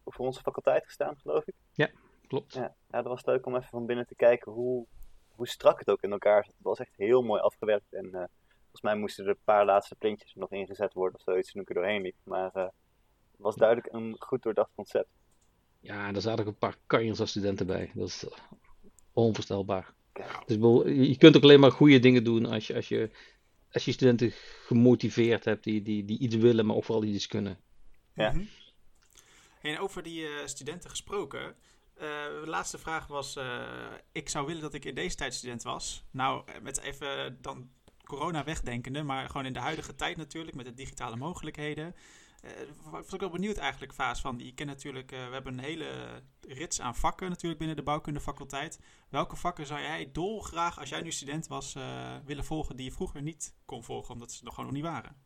[0.04, 1.54] voor onze faculteit gestaan, geloof ik.
[1.72, 1.90] Ja,
[2.26, 2.52] klopt.
[2.52, 4.86] Ja, ja, dat was leuk om even van binnen te kijken hoe,
[5.28, 6.54] hoe strak het ook in elkaar zit.
[6.54, 8.24] Het was echt heel mooi afgewerkt en uh,
[8.60, 11.68] volgens mij moesten er een paar laatste plintjes nog ingezet worden of zoiets toen ik
[11.68, 12.16] er doorheen liep.
[12.22, 12.72] Maar het
[13.36, 15.08] was duidelijk een goed doordacht concept.
[15.80, 17.90] Ja, er zaten ook een paar kanjers als studenten bij.
[17.94, 18.26] Dat is
[19.12, 19.94] onvoorstelbaar.
[20.46, 23.10] Dus je kunt ook alleen maar goede dingen doen als je, als je,
[23.72, 24.32] als je studenten
[24.66, 27.58] gemotiveerd hebt die, die, die iets willen, maar ook vooral die iets kunnen.
[28.14, 28.30] Ja.
[28.32, 28.44] Mhm.
[29.62, 31.42] En over die uh, studenten gesproken.
[31.42, 32.02] Uh,
[32.40, 33.62] de laatste vraag was: uh,
[34.12, 36.04] ik zou willen dat ik in deze tijd student was.
[36.10, 37.70] Nou, met even dan
[38.04, 41.94] corona wegdenkende, maar gewoon in de huidige tijd natuurlijk, met de digitale mogelijkheden.
[42.46, 44.20] Uh, was ik wel benieuwd eigenlijk, Vaas.
[44.20, 45.86] Van, je kent natuurlijk, we hebben een hele
[46.40, 48.80] rits aan vakken natuurlijk binnen de bouwkundefaculteit.
[49.08, 51.76] Welke vakken zou jij dolgraag, als jij nu student was,
[52.24, 55.16] willen volgen die je vroeger niet kon volgen, omdat ze nog gewoon nog niet waren?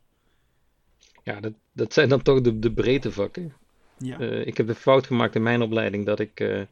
[1.23, 3.53] Ja, dat, dat zijn dan toch de, de breedte vakken.
[3.99, 4.19] Ja.
[4.19, 6.67] Ik heb de fout gemaakt in mijn opleiding dat ik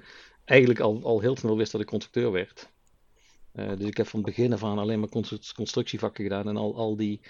[0.45, 2.71] eigenlijk al, al heel snel wist dat ik constructeur werd.
[3.59, 5.09] Uh, dus ik heb van het begin af aan alleen maar
[5.55, 6.49] constructievakken gedaan.
[6.49, 7.21] En al, al die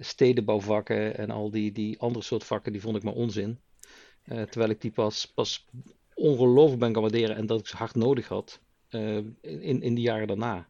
[0.00, 3.58] stedenbouwvakken en al die, die andere soort vakken, die vond ik maar onzin.
[4.24, 5.66] terwijl ik die pas, pas
[6.14, 8.60] ongelooflijk ben gaan waarderen en dat ik ze hard nodig had
[9.40, 10.68] in, in de jaren daarna.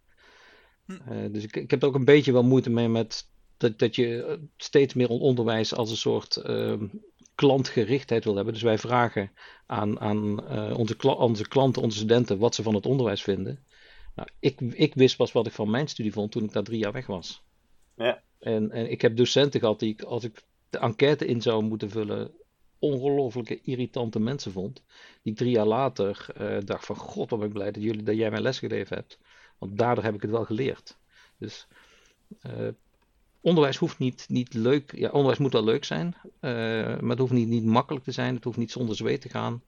[0.87, 1.33] Hm.
[1.33, 4.39] dus ik, ik heb er ook een beetje wel moeite mee met dat, dat je
[4.57, 6.87] steeds meer onderwijs als een soort ehm,
[7.35, 8.53] klantgerichtheid wil hebben.
[8.53, 9.31] Dus wij vragen
[9.67, 13.65] aan, aan onze, onze klanten, onze studenten, wat ze van het onderwijs vinden.
[14.19, 16.79] Nou, ik, ik wist pas wat ik van mijn studie vond toen ik daar drie
[16.79, 17.43] jaar weg was.
[17.97, 18.23] Ja.
[18.39, 21.91] En, en ik heb docenten gehad die ik, als ik de enquête in zou moeten
[21.91, 22.31] vullen,
[22.79, 24.83] ongelooflijke irritante mensen vond.
[25.23, 28.03] Die ik drie jaar later uh, dacht van, god wat ben ik blij dat, jullie,
[28.03, 29.19] dat jij mij lesgegeven hebt.
[29.59, 30.99] Want daardoor heb ik het wel geleerd.
[31.37, 31.67] Dus
[32.47, 32.69] uh,
[33.41, 34.97] onderwijs hoeft niet, niet leuk.
[34.97, 36.15] Ja, onderwijs moet wel leuk zijn.
[36.25, 36.31] Uh,
[37.01, 38.35] maar het hoeft niet, niet makkelijk te zijn.
[38.35, 39.63] Het hoeft niet zonder zweet te gaan.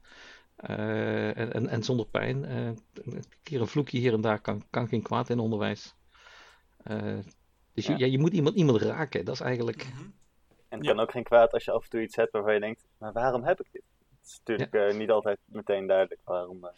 [0.68, 2.44] Uh, en, en, en, zonder pijn.
[2.44, 5.94] Uh, een keer een vloekje hier en daar kan, kan geen kwaad in onderwijs.
[7.74, 8.06] dus je, ja.
[8.06, 9.24] je moet iemand, iemand raken.
[9.24, 9.84] Dat is eigenlijk.
[9.84, 10.08] Mhm.
[10.68, 12.60] En het kan ook geen kwaad als je af en toe iets hebt waarvan je
[12.60, 13.82] denkt: maar waarom heb ik dit?
[14.08, 16.70] Het is natuurlijk niet altijd meteen duidelijk waarom.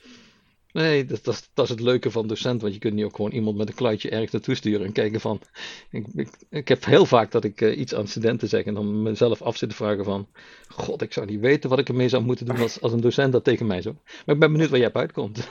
[0.72, 3.30] Nee, dat, dat, dat, is het leuke van docent, want je kunt niet ook gewoon
[3.30, 5.40] iemand met een kluitje ergens naartoe sturen en kijken van...
[5.90, 9.02] Ik, ik, ik heb heel vaak dat ik uh, iets aan studenten zeg en dan
[9.02, 10.28] mezelf af zit te vragen van...
[10.68, 13.32] God, ik zou niet weten wat ik ermee zou moeten doen als, als een docent
[13.32, 13.92] dat tegen mij zo.
[13.92, 15.48] Maar ik ben benieuwd waar jij op uitkomt.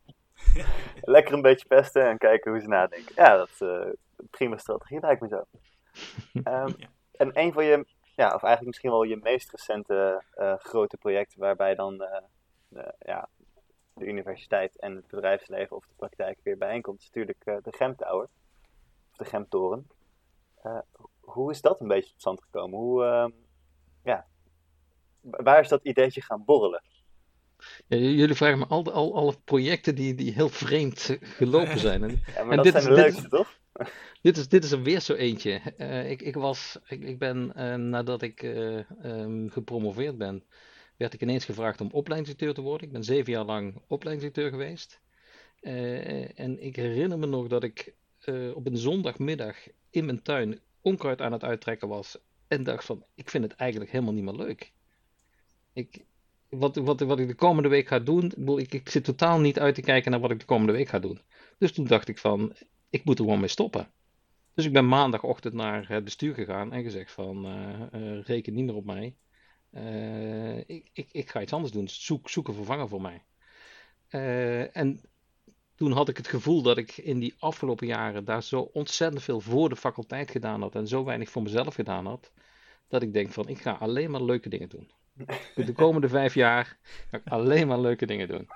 [1.00, 3.12] Lekker een beetje pesten en kijken hoe ze nadenken.
[3.16, 3.86] Ja, dat is uh,
[4.30, 5.44] prima strategie lijkt me zo.
[6.44, 6.74] Um,
[7.12, 7.84] en een van je,
[8.16, 12.06] ja, of eigenlijk misschien wel je meest recente uh, grote projecten waarbij dan...
[12.98, 13.28] ja,
[13.94, 18.28] de universiteit en het bedrijfsleven of de praktijk weer bijeenkomt, is natuurlijk uh, de Gemtower.
[19.10, 19.86] Of de Gemtoren.
[20.64, 20.78] Uh,
[21.20, 22.78] hoe is dat een beetje tot stand gekomen?
[22.78, 23.26] Hoe, uh,
[24.04, 24.26] ja,
[25.20, 26.82] waar is dat ideetje gaan borrelen?
[27.86, 32.02] Ja, jullie vragen me al, al alle projecten die, die heel vreemd gelopen zijn.
[32.02, 33.60] En, ja, maar dat dit zijn is, de leukste, toch?
[34.22, 35.50] Dit is, dit is er weer zo eentje.
[36.08, 37.52] ik, ik, was, ik, ik ben
[37.90, 38.42] nadat ik
[39.04, 40.44] um, gepromoveerd ben,
[41.02, 42.86] werd ik ineens gevraagd om opleidingsdirecteur te worden.
[42.86, 45.00] Ik ben zeven jaar lang opleidingsdirecteur geweest.
[45.60, 49.56] Uh, en ik herinner me nog dat ik uh, op een zondagmiddag
[49.90, 52.18] in mijn tuin onkruid aan het uittrekken was.
[52.48, 54.72] En dacht van, ik vind het eigenlijk helemaal niet meer leuk.
[55.72, 56.04] Ik,
[56.48, 59.74] wat, wat, wat ik de komende week ga doen, ik, ik zit totaal niet uit
[59.74, 61.20] te kijken naar wat ik de komende week ga doen.
[61.58, 62.52] Dus toen dacht ik van,
[62.90, 63.90] ik moet er gewoon mee stoppen.
[64.54, 68.74] Dus ik ben maandagochtend naar het bestuur gegaan en gezegd van, uh, reken niet meer
[68.74, 69.14] op mij.
[69.74, 71.88] Uh, ik, ik, ik, ga iets anders doen.
[71.88, 73.22] Zoek, zoek een vervanger voor mij.
[74.10, 75.00] Uh, en
[75.74, 79.40] toen had ik het gevoel dat ik in die afgelopen jaren daar zo ontzettend veel
[79.40, 82.32] voor de faculteit gedaan had en zo weinig voor mezelf gedaan had,
[82.88, 84.90] dat ik denk van ik ga alleen maar leuke dingen doen.
[85.54, 86.78] De komende vijf jaar
[87.10, 88.48] ga ik alleen maar leuke dingen doen.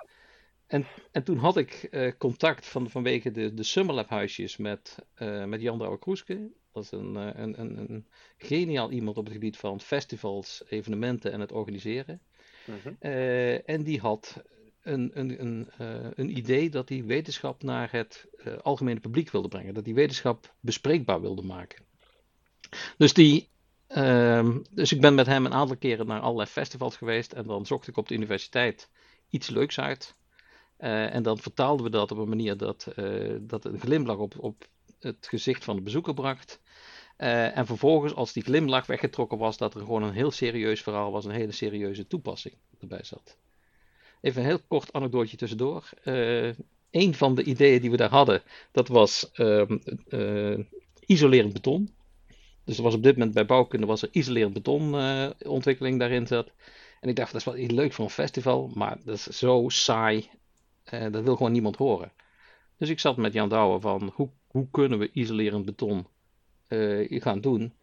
[0.67, 4.99] En, en toen had ik uh, contact van, vanwege de, de Summerlab huisjes met,
[5.47, 6.51] met Jan Douwe Kroeske.
[6.77, 11.41] Dat is een, een, een, een, geniaal iemand op het gebied van festivals, evenementen en
[11.41, 12.21] het organiseren.
[12.69, 12.93] Uh-huh.
[13.01, 14.43] Uh, en die had
[14.83, 19.49] een, een, een, uh, een idee dat hij wetenschap naar het uh, algemene publiek wilde
[19.49, 19.75] brengen.
[19.75, 21.85] Dat hij wetenschap bespreekbaar wilde maken.
[22.97, 23.49] Dus, die,
[23.89, 27.33] uh, dus ik ben met hem een aantal keren naar allerlei festivals geweest.
[27.33, 28.91] En dan zocht ik op de universiteit
[29.31, 30.15] iets leuks uit.
[30.77, 32.89] en dan vertaalden we dat op een manier dat,
[33.41, 34.69] dat een glimlach op, op
[35.01, 36.61] het gezicht van de bezoeker bracht.
[37.19, 41.13] Uh, en vervolgens, als die glimlach weggetrokken was, dat er gewoon een heel serieus verhaal
[41.13, 43.37] was, een hele serieuze toepassing erbij zat.
[44.21, 45.91] Even een heel kort anekdootje tussendoor.
[46.05, 46.53] Uh,
[46.91, 49.63] een van de ideeën die we daar hadden, dat was uh,
[50.09, 50.59] uh,
[51.07, 51.95] isolerend beton.
[52.65, 56.53] Dus er was op dit moment bij bouwkunde was er isolerend betonontwikkeling daarin zat.
[57.01, 60.31] En ik dacht, dat is wel leuk voor een festival, maar dat is zo saai.
[60.85, 62.13] dat wil gewoon niemand horen.
[62.79, 66.07] Dus ik zat met Jan Douwen van, hoe hoe kunnen we isolerend beton
[67.09, 67.75] gaan doen?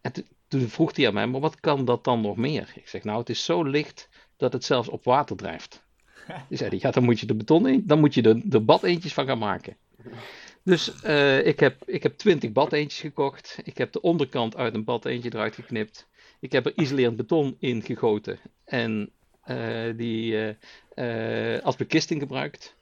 [0.00, 0.12] En
[0.48, 2.72] toen vroeg hij aan mij, maar wat kan dat dan nog meer?
[2.74, 5.86] Ik zeg, nou, het is zo licht dat het zelfs op water drijft.
[6.48, 8.60] Die zei, ja, dan moet je de beton in, dan moet je er de, de
[8.60, 9.76] badeentjes van gaan maken.
[10.62, 13.58] Dus uh, ik, heb, ik heb 20 badeentjes gekocht.
[13.62, 16.08] Ik heb de onderkant uit een badeentje eruit geknipt.
[16.40, 18.38] Ik heb er isolerend beton in gegoten.
[18.64, 19.10] En
[19.46, 20.56] uh, die
[20.94, 22.76] uh, als bekisting gebruikt.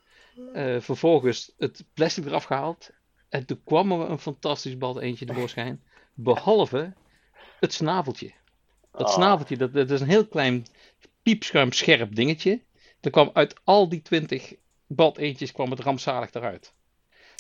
[0.79, 2.91] vervolgens het plastic eraf gehaald.
[3.29, 5.83] En toen kwam er een fantastisch badeentje tevoorschijn.
[6.15, 6.93] Behalve
[7.61, 8.33] het snaveltje.
[8.93, 9.15] Dat oh.
[9.15, 10.67] snaveltje, dat, dat is een heel klein
[11.23, 12.63] piepschuim scherp dingetje.
[13.01, 14.55] Er kwam uit al die 20
[14.87, 16.75] badeentjes kwam het rampzalig eruit.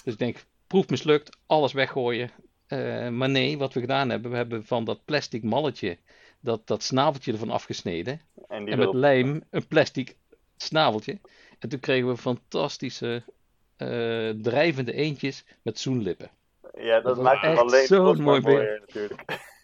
[0.04, 2.30] Dus ik denk, proef mislukt, alles weggooien.
[2.68, 5.98] Uh, maar nee, wat we gedaan hebben, we hebben van dat plastic malletje
[6.40, 8.20] dat, dat snaveltje ervan afgesneden.
[8.48, 10.16] En, en met lijm een plastic
[10.56, 11.20] snaveltje.
[11.58, 13.22] En toen kregen we fantastische
[13.78, 16.30] uh, drijvende eendjes met zoenlippen.
[16.74, 18.80] Ja, dat, dat maakt het alleen zo'n mooi beeld.
[18.80, 19.24] natuurlijk.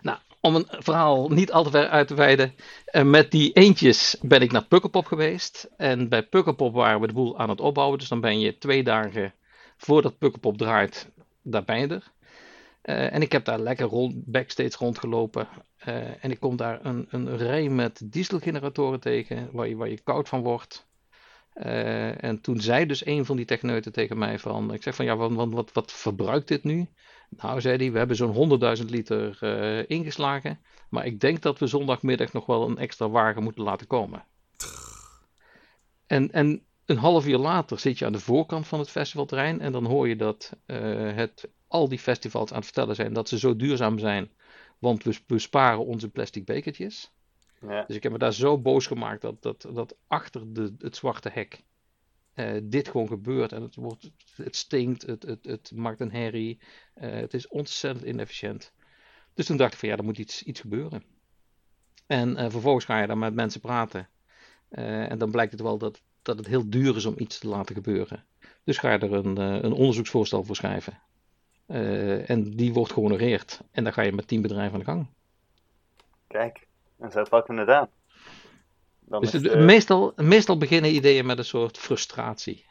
[0.00, 2.54] Nou, om een verhaal niet al te ver uit te wijden.
[2.92, 5.68] Uh, met die eendjes ben ik naar Pukkelpop geweest.
[5.76, 7.98] En bij Pukkelpop waren we de boel aan het opbouwen.
[7.98, 9.34] Dus dan ben je twee dagen
[9.76, 11.08] voordat Pukkelpop draait,
[11.42, 12.12] daar ben je er.
[12.82, 15.48] Uh, en ik heb daar lekker rond, backstage rondgelopen.
[15.88, 20.00] Uh, en ik kom daar een, een rij met dieselgeneratoren tegen, waar je, waar je
[20.00, 20.87] koud van wordt.
[21.64, 25.04] Uh, en toen zei dus een van die techneuten tegen mij van, ik zeg van
[25.04, 26.86] ja, wat, wat, wat, verbruikt dit nu?
[27.28, 30.60] Nou, zei hij, we hebben zo'n 100.000 liter uh, ingeslagen.
[30.88, 34.24] Maar ik denk dat we zondagmiddag nog wel een extra wagen moeten laten komen.
[36.06, 39.60] En, en een half uur later zit je aan de voorkant van het festivalterrein.
[39.60, 40.78] En dan hoor je dat uh,
[41.14, 44.30] het, al die festivals aan het vertellen zijn dat ze zo duurzaam zijn.
[44.78, 47.12] Want we besparen onze plastic bekertjes.
[47.60, 47.84] Ja.
[47.86, 51.28] Dus ik heb me daar zo boos gemaakt dat, dat, dat achter de, het zwarte
[51.32, 51.62] hek
[52.38, 53.52] uh, dit gewoon gebeurt.
[53.52, 56.58] En het, wordt, het stinkt, het, het, het maakt een herrie.
[56.94, 58.72] Uh, het is ontzettend inefficiënt.
[59.34, 61.04] Dus toen dacht ik van ja, er moet iets, iets gebeuren.
[62.06, 64.08] En uh, vervolgens ga je dan met mensen praten.
[64.68, 67.74] en dan blijkt het wel dat, dat het heel duur is om iets te laten
[67.74, 68.24] gebeuren.
[68.64, 71.00] Dus ga je er een, een onderzoeksvoorstel voor schrijven.
[72.26, 73.60] en die wordt gehonoreerd.
[73.70, 75.06] En dan ga je met tien bedrijven aan de gang.
[76.26, 76.67] Kijk,
[76.98, 77.90] en zo pakken we het aan.
[79.20, 82.66] Dus meestal, meestal beginnen ideeën met een soort frustratie.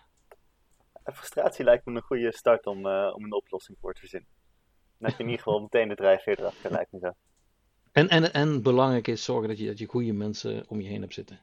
[1.03, 4.29] frustratie lijkt me een goede start om, uh, om een oplossing voor te verzinnen.
[4.97, 7.11] Dat je in ieder geval meteen de drijfveer erachter lijkt me zo.
[7.91, 11.01] En, en, en belangrijk is zorgen dat je, dat je goede mensen om je heen
[11.01, 11.39] hebt zitten.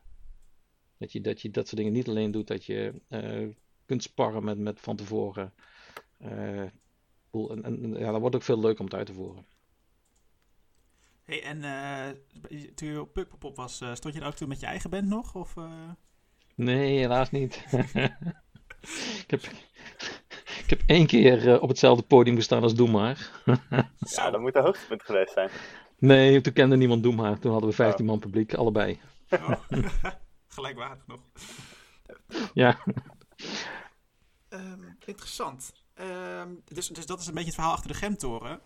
[0.99, 3.49] Dat je dat, je dat soort dingen niet alleen doet, dat je uh,
[3.87, 5.53] kunt sparren met, met van tevoren.
[6.23, 9.47] Uh, en, en, ja, dat wordt ook veel leuker om het uit te voeren.
[11.25, 14.61] Hey, en uh, toen je op Pukpop was, uh, stond je er ook toen met
[14.61, 15.35] je eigen band nog?
[15.35, 15.91] Of, uh...
[16.55, 17.65] Nee, helaas niet.
[19.23, 19.43] ik, heb,
[20.59, 23.31] ik heb één keer op hetzelfde podium gestaan als Doe Maar.
[24.17, 25.51] ja, dat moet de hoogtepunt geweest zijn.
[25.99, 27.39] Nee, toen kende niemand Doe Maar.
[27.39, 29.01] Toen hadden we 15 man publiek, allebei.
[29.31, 29.61] Oh.
[30.49, 31.21] Gelijkwaardig nog.
[32.55, 32.79] ja.
[34.49, 35.73] Um, interessant.
[35.95, 38.61] Um, dus, dus dat is een beetje het verhaal achter de Gemtoren.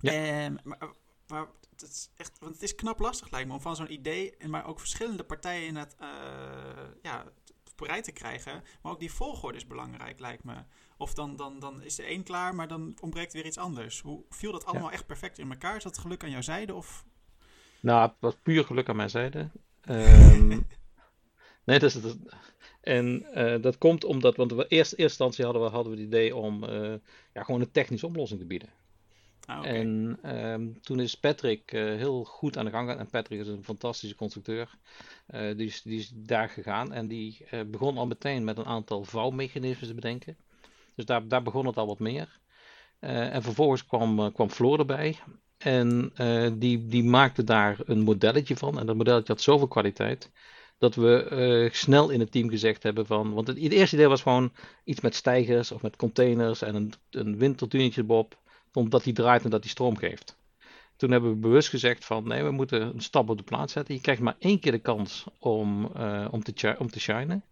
[0.00, 0.44] Ja.
[0.44, 0.78] Um, maar,
[1.26, 1.46] maar
[1.82, 4.66] het is echt, want het is knap lastig lijkt me om van zo'n idee, maar
[4.66, 6.08] ook verschillende partijen in het, uh,
[7.02, 7.24] ja,
[7.82, 8.62] bereid te krijgen.
[8.82, 10.54] Maar ook die volgorde is belangrijk lijkt me.
[10.96, 14.00] Of dan, dan, dan is de een klaar, maar dan ontbreekt weer iets anders.
[14.00, 15.76] Hoe viel dat allemaal echt perfect in elkaar?
[15.76, 16.74] Is dat geluk aan jouw zijde?
[16.74, 17.04] Of?
[17.80, 19.50] Nou, het was puur geluk aan mijn zijde.
[19.88, 20.48] Um,
[21.66, 22.16] nee, dat is het.
[22.80, 26.06] En uh, dat komt omdat, want we eerst, eerste instantie hadden we, hadden we het
[26.06, 26.94] idee om uh,
[27.32, 28.68] ja, gewoon een technische oplossing te bieden.
[29.46, 32.90] Ah, en um, toen is Patrick uh, heel goed aan de gang.
[32.90, 34.70] En Patrick is een fantastische constructeur.
[35.34, 38.64] Uh, die, is, die is daar gegaan en die uh, begon al meteen met een
[38.64, 40.36] aantal vouwmechanismen te bedenken.
[40.94, 42.40] Dus daar, daar begon het al wat meer.
[42.98, 45.18] en vervolgens kwam, kwam Floor erbij.
[45.58, 46.12] En
[46.58, 48.78] die, die maakte daar een modelletje van.
[48.78, 50.30] En dat modelletje had zoveel kwaliteit.
[50.78, 53.32] Dat we snel in het team gezegd hebben van.
[53.32, 54.52] Want het, het eerste idee was gewoon
[54.84, 58.04] iets met stijgers of met containers en een, een windturbinetje
[58.72, 60.40] omdat die draait en dat die stroom geeft.
[60.96, 63.94] Toen hebben we bewust gezegd van nee, we moeten een stap op de plaats zetten.
[63.94, 67.44] Je krijgt maar één keer de kans om, uh, om, te, om te shinen.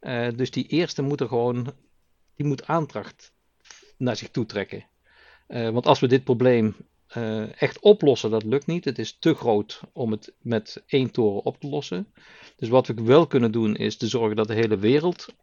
[0.00, 1.74] Uh, dus die eerste moet er gewoon,
[2.36, 3.32] die moet aandacht
[3.96, 4.84] naar zich toe trekken.
[5.48, 6.76] Uh, want als we dit probleem
[7.56, 8.84] echt oplossen, dat lukt niet.
[8.84, 12.12] Het is te groot om het met één toren op te lossen.
[12.56, 15.34] Dus wat we wel kunnen doen is te zorgen dat de hele wereld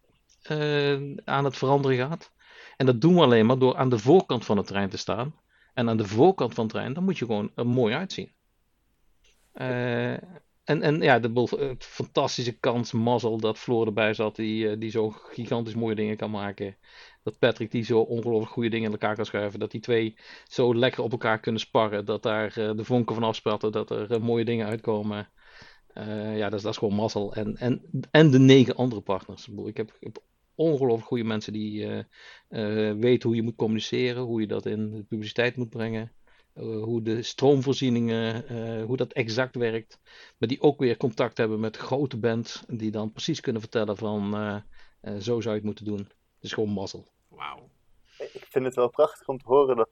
[1.23, 2.31] aan het veranderen gaat.
[2.77, 5.35] En dat doen we alleen maar door aan de voorkant van het trein te staan.
[5.73, 8.31] En aan de voorkant van het trein, dan moet je gewoon er mooi uitzien.
[9.53, 10.11] Uh,
[10.63, 15.75] en, en ja, de fantastische kans, mazzel dat Floor erbij zat, die, die zo gigantisch
[15.75, 16.77] mooie dingen kan maken.
[17.23, 19.59] Dat Patrick die zo ongelooflijk goede dingen in elkaar kan schuiven.
[19.59, 20.15] Dat die twee
[20.47, 22.05] zo lekker op elkaar kunnen sparren.
[22.05, 23.71] Dat daar de vonken van afspratten.
[23.71, 25.29] Dat er mooie dingen uitkomen.
[26.33, 27.33] ja, dat is, dat is gewoon mazzel.
[27.33, 29.47] En, en, en de negen andere partners.
[29.65, 29.91] Ik heb
[30.57, 32.03] ongelooflijk goede mensen die uh,
[32.99, 36.11] weten hoe je moet communiceren, hoe je dat in de publiciteit moet brengen,
[36.53, 38.43] eh, hoe de stroomvoorzieningen,
[38.83, 39.99] hoe dat exact werkt.
[40.37, 44.31] Maar die ook weer contact hebben met grote bands, die dan precies kunnen vertellen van
[45.19, 45.97] zo zou je het moeten doen.
[45.99, 47.07] Het is gewoon mazzel.
[47.27, 47.69] Wauw.
[48.17, 49.89] Ik vind het wel prachtig om te horen dat,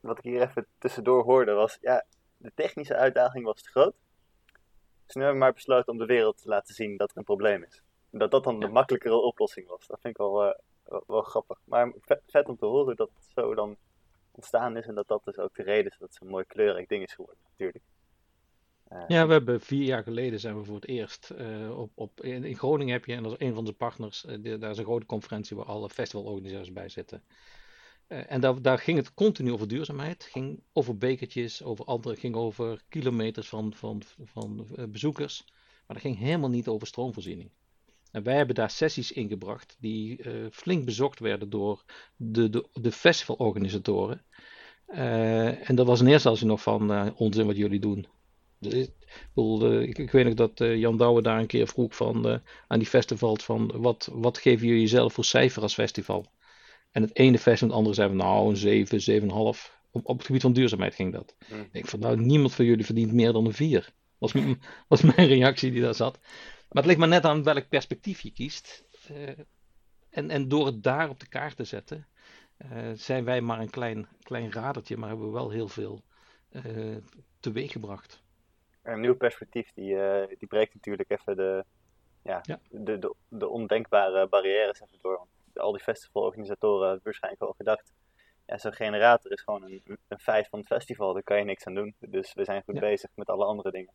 [0.00, 2.06] wat ik hier even tussendoor hoorde, was ja,
[2.36, 3.94] de technische uitdaging was te groot.
[5.06, 7.24] Dus nu hebben we maar besloten om de wereld te laten zien dat er een
[7.24, 7.82] probleem is
[8.12, 9.86] dat dat dan de makkelijkere oplossing was.
[9.86, 10.52] Dat vind ik wel, uh,
[11.06, 11.58] wel, grappig.
[11.64, 11.92] Maar
[12.26, 13.76] vet, om te horen dat het zo dan
[14.30, 16.88] ontstaan is en dat dat dus ook de reden is dat het zo'n mooi kleurrijk
[16.88, 17.84] ding is geworden, natuurlijk.
[18.92, 22.20] Uh, ja, we hebben vier jaar geleden zijn we voor het eerst uh, op, op,
[22.20, 25.06] in, Groningen heb je, en dat is een van de partners, daar is een grote
[25.06, 27.22] conferentie waar alle festivalorganisaties bij zitten.
[28.06, 32.82] en daar, daar, ging het continu over duurzaamheid, ging over bekertjes, over andere, ging over
[32.88, 35.44] kilometers van, van, van bezoekers,
[35.86, 37.50] maar dat ging helemaal niet over stroomvoorziening.
[38.12, 41.84] En wij hebben daar sessies ingebracht die uh, flink bezocht werden door
[42.16, 44.22] de, de, de festivalorganisatoren.
[44.88, 48.06] Uh, en dat was in eerste instantie nog van uh, onzin wat jullie doen.
[48.58, 52.88] Dus, ik, ik, weet nog dat Jan Douwe daar een keer vroeg van, aan die
[52.88, 56.30] festivals van wat, wat geven jullie zelf voor cijfer als festival?
[56.90, 59.28] En het ene festival en het andere zei van nou een 7, 7,5.
[59.90, 61.34] Op, op het gebied van duurzaamheid ging dat.
[61.48, 61.68] Mm.
[61.72, 63.92] Ik van nou niemand van jullie verdient meer dan een 4.
[64.18, 64.32] Was,
[64.88, 66.18] was mijn reactie die daar zat.
[66.72, 68.84] Maar het ligt maar net aan welk perspectief je kiest.
[69.10, 69.28] Uh,
[70.10, 72.06] en, en door het daar op de kaart te zetten,
[72.58, 76.02] uh, zijn wij maar een klein, klein radertje, maar hebben we wel heel veel
[76.50, 76.96] uh,
[77.40, 78.22] teweeg gebracht.
[78.82, 79.96] Een nieuw perspectief, die,
[80.38, 81.64] die breekt natuurlijk even de,
[82.22, 82.60] ja, ja.
[82.70, 85.26] De, de, de, ondenkbare barrières even door.
[85.54, 87.92] Al die festivalorganisatoren hebben waarschijnlijk al gedacht.
[88.46, 91.64] Ja, zo'n generator is gewoon een, een feit van het festival, daar kan je niks
[91.64, 91.94] aan doen.
[91.98, 92.80] Dus we zijn goed ja.
[92.80, 93.92] bezig met alle andere dingen.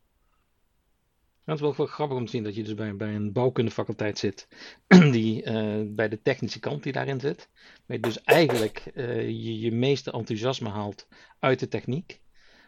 [1.48, 4.18] Het is wel, wel grappig om te zien dat je dus bij, bij een bouwkundefaculteit
[4.18, 4.48] zit,
[5.16, 7.48] die uh, bij de technische kant die daarin zit.
[7.86, 12.20] Waar je dus eigenlijk uh, je, je meeste enthousiasme haalt uit de techniek.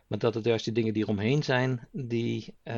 [0.06, 2.74] Maar dat het juist de dingen die eromheen zijn, die uh,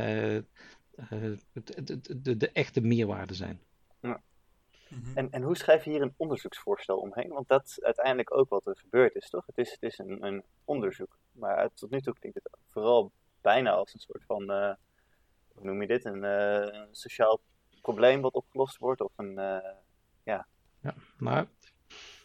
[1.06, 3.60] de, de, de, echte meerwaarde zijn.
[4.00, 4.22] Ja.
[4.88, 5.18] Mhm.
[5.18, 7.28] En, en hoe schrijf je hier een onderzoeksvoorstel omheen?
[7.28, 9.46] Want dat is uiteindelijk ook wat er gebeurd is, toch?
[9.46, 11.18] Het is, het is een, een onderzoek.
[11.32, 14.76] Maar tot nu toe klinkt het vooral bijna als een soort van
[15.54, 17.40] hoe noem je dit, een uh, sociaal
[17.80, 19.56] probleem wat opgelost wordt of een, uh,
[20.24, 20.46] ja.
[20.82, 21.46] Ja, maar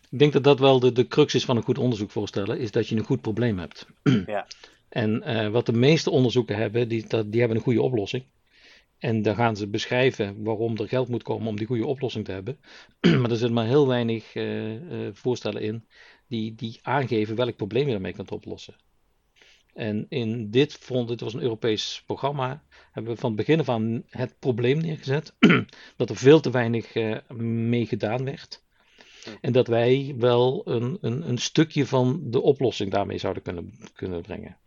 [0.09, 2.71] ik denk dat dat wel de, de crux is van een goed onderzoek voorstellen, is
[2.71, 3.88] dat je een goed probleem hebt.
[4.25, 4.47] ja.
[4.89, 8.23] En uh, wat de meeste onderzoeken hebben, die, dat, die hebben een goede oplossing.
[8.97, 12.32] En dan gaan ze beschrijven waarom er geld moet komen om die goede oplossing te
[12.32, 12.59] hebben.
[13.19, 14.32] maar er zitten maar heel weinig
[15.13, 15.86] voorstellen in
[16.28, 18.75] die, die aangeven welk probleem je daarmee kunt oplossen.
[19.78, 23.69] En in dit front, dit was een Europees programma, hebben we van het begin af
[23.69, 25.36] aan het probleem neergezet.
[25.97, 28.63] dat er veel te weinig uh, mee gedaan werd.
[29.41, 34.21] En dat wij wel een, een, een stukje van de oplossing daarmee zouden kunnen, kunnen
[34.21, 34.57] brengen.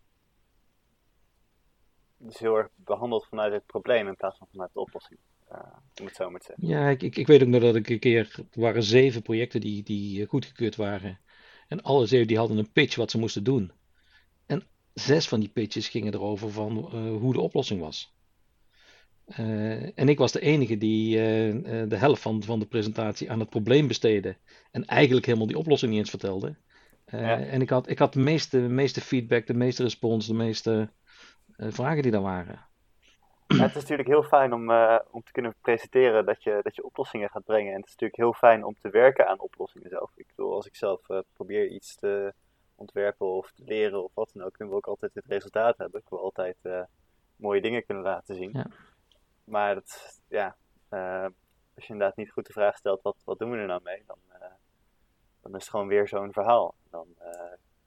[2.16, 5.18] Dus heel erg behandeld vanuit het probleem in plaats van vanuit de oplossing.
[5.52, 5.58] Uh,
[6.00, 6.66] om het zo maar te zeggen.
[6.66, 8.46] Ja, ik, ik, ik weet ook nog dat ik een keer.
[8.50, 11.20] Er waren zeven projecten die, die goedgekeurd waren.
[11.68, 13.72] En alle zeven die hadden een pitch wat ze moesten doen
[15.01, 18.14] zes van die pitches gingen erover van uh, hoe de oplossing was.
[19.38, 21.22] Uh, en ik was de enige die uh,
[21.88, 24.36] de helft van, van de presentatie aan het probleem besteedde.
[24.70, 26.55] En eigenlijk helemaal die oplossing niet eens vertelde.
[27.07, 27.38] Ja.
[27.38, 30.90] En ik had, ik had de meeste, meeste feedback, de meeste respons, de meeste
[31.57, 32.68] vragen die daar waren.
[33.46, 34.70] Ja, het is natuurlijk heel fijn om,
[35.11, 37.72] om te kunnen presenteren dat je, dat je oplossingen gaat brengen.
[37.72, 40.11] En het is natuurlijk heel fijn om te werken aan oplossingen zelf.
[40.16, 41.01] Ik bedoel, als ik zelf
[41.32, 42.34] probeer iets te,
[42.81, 46.01] ontwerpen of te leren of wat dan ook, dan wil ik altijd het resultaat hebben.
[46.01, 46.83] Ik wil altijd uh,
[47.37, 48.51] mooie dingen kunnen laten zien.
[48.53, 48.66] Ja.
[49.45, 50.57] Maar dat, ja,
[50.91, 51.24] uh,
[51.74, 54.03] als je inderdaad niet goed de vraag stelt, wat, wat doen we er nou mee?
[54.07, 54.41] Dan, uh,
[55.43, 56.74] dan is het gewoon weer zo'n verhaal.
[56.91, 57.07] Dan,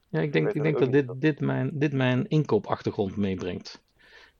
[0.08, 3.82] ja, ik denk, ik denk dat dit, dit, mijn, dit mijn inkoopachtergrond meebrengt.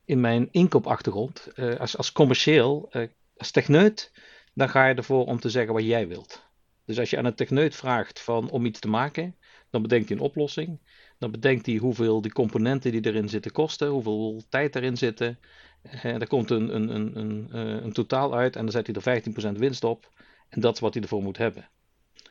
[0.05, 2.91] In mijn inkoopachtergrond, als, als commercieel,
[3.37, 4.11] als techneut,
[4.53, 6.43] dan ga je ervoor om te zeggen wat jij wilt.
[6.85, 9.35] Dus als je aan een techneut vraagt van, om iets te maken,
[9.69, 10.79] dan bedenkt hij een oplossing.
[11.17, 15.39] Dan bedenkt hij hoeveel die componenten die erin zitten kosten, hoeveel tijd erin zitten.
[15.81, 18.87] En eh, er komt een, een, een, een, eh, een totaal uit en dan zet
[18.87, 20.11] hij er 15% winst op.
[20.49, 21.69] En dat is wat hij ervoor moet hebben.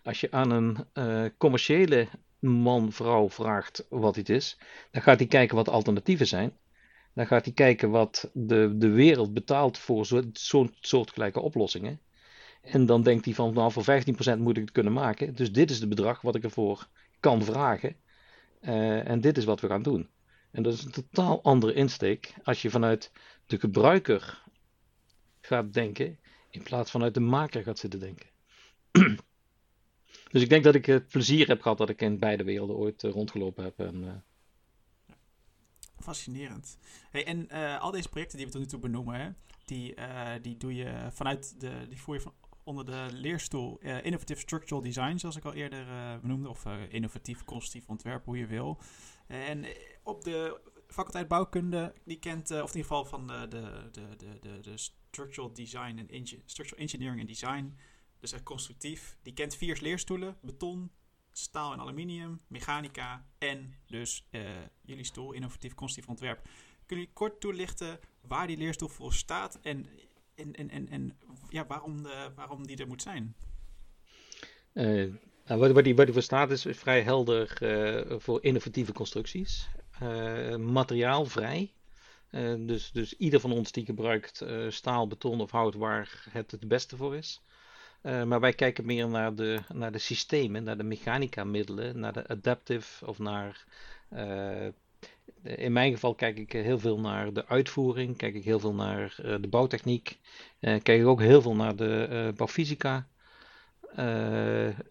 [0.03, 2.09] Als je aan een uh, commerciële
[2.39, 4.59] man, vrouw vraagt wat het is,
[4.91, 6.57] dan gaat hij kijken wat de alternatieven zijn.
[7.15, 12.01] Dan gaat hij kijken wat de, de wereld betaalt voor zo'n zo soortgelijke oplossingen.
[12.63, 13.85] En dan denkt hij van, nou voor
[14.37, 15.35] 15% moet ik het kunnen maken.
[15.35, 16.89] Dus dit is het bedrag wat ik ervoor
[17.25, 17.97] kan vragen.
[18.61, 20.09] Uh, en dit is wat we gaan doen.
[20.51, 23.13] En dat is een totaal andere insteek als je vanuit
[23.47, 24.43] de gebruiker
[25.41, 26.19] gaat denken,
[26.51, 28.27] in plaats van uit de maker gaat zitten denken.
[30.33, 33.03] dus ik denk dat ik het plezier heb gehad dat ik in beide werelden ooit
[33.03, 33.79] uh, rondgelopen heb.
[33.79, 34.13] En, uh...
[35.99, 36.79] Fascinerend.
[37.11, 37.49] Hey, en
[37.81, 39.95] al deze projecten die we tot nu toe benoemen, die,
[40.43, 44.83] die doe je vanuit de, die voer je van onder de leerstoel uh, Innovative Structural
[44.83, 48.81] Design, zoals ik al eerder uh, benoemde, of uh, innovatief constructief ontwerp, hoe je wil.
[49.27, 49.65] En
[50.03, 54.61] op de faculteit bouwkunde, die kent, of in ieder geval van de, de, de, de,
[54.61, 57.77] de Structural Design en Structural Engineering en Design,
[58.21, 60.91] dus echt constructief, die kent vier leerstoelen: beton,
[61.33, 64.29] staal en aluminium, mechanica en dus
[64.83, 66.43] jullie stoel, innovatief constructief ontwerp.
[66.87, 69.87] Kunnen jullie kort toelichten waar die leerstoel voor staat en
[70.35, 71.19] en, en, en, en
[71.49, 73.35] ja, waarom, de, waarom die er moet zijn?
[74.73, 75.13] Uh,
[75.47, 79.69] nou, wat, wat, die, wat voor staat is vrij helder uh, voor innovatieve constructies.
[80.03, 81.73] Uh, materiaalvrij.
[82.59, 86.97] dus, dus ieder van ons die gebruikt staal, beton of hout waar het het beste
[86.97, 87.43] voor is.
[88.03, 92.29] maar wij kijken meer naar de, naar de systemen, naar de mechanica middelen, naar de
[92.29, 93.65] adaptive of naar
[95.45, 99.17] in mijn geval kijk ik heel veel naar de uitvoering, kijk ik heel veel naar
[99.25, 100.19] uh, de bouwtechniek,
[100.61, 103.09] uh, kijk ik ook heel veel naar de bouwfysica.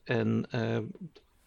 [0.03, 0.47] en,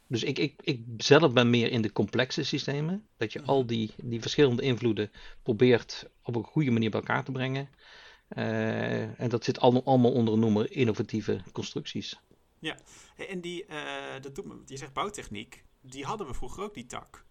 [0.08, 3.90] dus ik, ik, ik zelf ben meer in de complexe systemen, dat je al die,
[3.96, 5.10] die verschillende invloeden
[5.42, 7.68] probeert op een goede manier bij elkaar te brengen.
[8.28, 12.18] en dat zit allemaal, allemaal onder noemer innovatieve constructies.
[12.58, 12.76] Ja,
[13.16, 13.66] en die,
[14.20, 17.25] dat je zegt bouwtechniek, die hadden we vroeger ook, die tak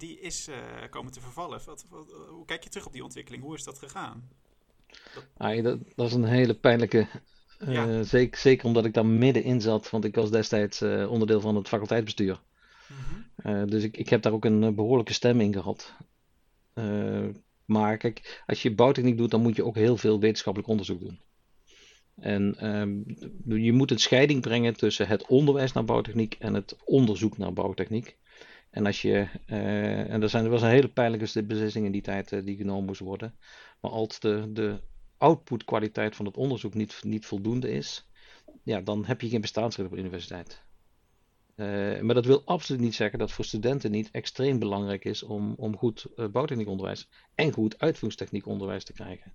[0.00, 0.56] die is uh,
[0.90, 1.60] komen te vervallen.
[1.64, 3.42] Wat, wat, hoe kijk je terug op die ontwikkeling?
[3.42, 4.28] Hoe is dat gegaan?
[5.14, 5.26] Dat...
[5.36, 7.06] Ah, dat, dat is een hele pijnlijke.
[7.58, 8.02] Uh, ja.
[8.02, 11.68] zeker, zeker omdat ik daar middenin zat, want ik was destijds uh, onderdeel van het
[11.68, 12.40] faculteitsbestuur.
[12.86, 13.70] -hmm.
[13.70, 15.94] dus ik, ik heb daar ook een behoorlijke stem in gehad.
[17.64, 21.20] maar kijk, als je bouwtechniek doet, dan moet je ook heel veel wetenschappelijk onderzoek doen.
[22.20, 27.38] En ehm, je moet een scheiding brengen tussen het onderwijs naar bouwtechniek en het onderzoek
[27.38, 28.16] naar bouwtechniek.
[28.70, 32.02] En als je, uh, en er, zijn, er was een hele pijnlijke beslissing in die
[32.02, 33.34] tijd uh, die genomen moest worden.
[33.80, 34.80] Maar als de, de
[35.16, 38.08] outputkwaliteit van het onderzoek niet, niet voldoende is,
[38.62, 40.62] ja, dan heb je geen bestaansrecht op de universiteit.
[41.56, 45.54] Uh, maar dat wil absoluut niet zeggen dat voor studenten niet extreem belangrijk is om,
[45.56, 49.32] om goed bouwtechniekonderwijs en goed uitvoeringstechniekonderwijs te krijgen.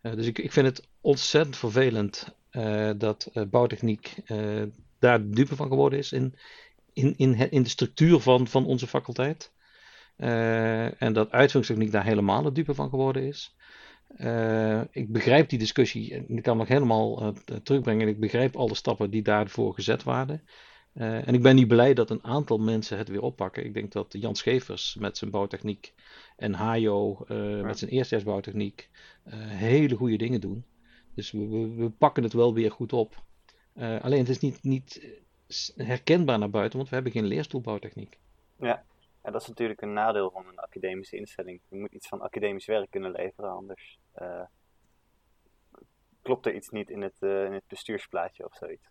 [0.00, 2.34] dus ik, ik vind het ontzettend vervelend
[2.96, 4.14] dat bouwtechniek
[4.98, 6.34] daar dupe van geworden is in,
[6.92, 9.52] in, in, in de structuur van, van onze faculteit.
[10.16, 13.56] Uh, en dat uitvoeringstechniek daar helemaal het dupe van geworden is.
[14.16, 18.08] Uh, ik begrijp die discussie en ik kan nog helemaal uh, terugbrengen.
[18.08, 20.42] Ik begrijp alle stappen die daarvoor gezet waren.
[20.94, 23.64] en ik ben niet blij dat een aantal mensen het weer oppakken.
[23.64, 25.94] Ik denk dat Jan Schevers met zijn bouwtechniek
[26.36, 27.24] en Hajo
[27.62, 28.88] met zijn eerstejaarsbouwtechniek
[29.46, 30.64] hele goede dingen doen.
[31.14, 33.22] Dus we, we, we, pakken het wel weer goed op.
[33.74, 35.21] alleen het is niet, niet
[35.76, 38.18] herkenbaar naar buiten, want we hebben geen leerstoelbouwtechniek.
[38.58, 38.84] Ja.
[39.24, 41.60] ja, dat is natuurlijk een nadeel van een academische instelling.
[41.68, 44.42] Je moet iets van academisch werk kunnen leveren, anders uh,
[46.22, 48.88] klopt er iets niet in het, uh, in het bestuursplaatje of zoiets.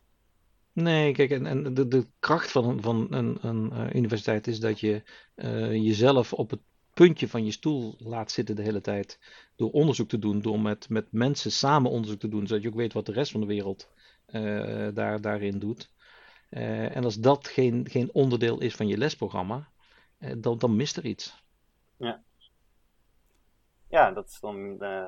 [0.74, 4.80] Nee, kijk, en, en de, de kracht van, van een, een uh, universiteit is dat
[4.80, 5.03] je
[5.72, 6.59] jezelf op het
[6.93, 9.20] puntje van je stoel laat zitten de hele tijd.
[9.55, 12.76] Door onderzoek te doen, door met, met mensen samen onderzoek te doen, zodat je ook
[12.76, 13.89] weet wat de rest van de wereld
[14.93, 15.91] daar, daarin doet.
[16.51, 19.69] Uh, en als dat geen, geen onderdeel is van je lesprogramma,
[20.19, 21.43] uh, dan, dan mist er iets.
[21.97, 22.21] Ja,
[23.87, 25.05] ja dat is dan uh,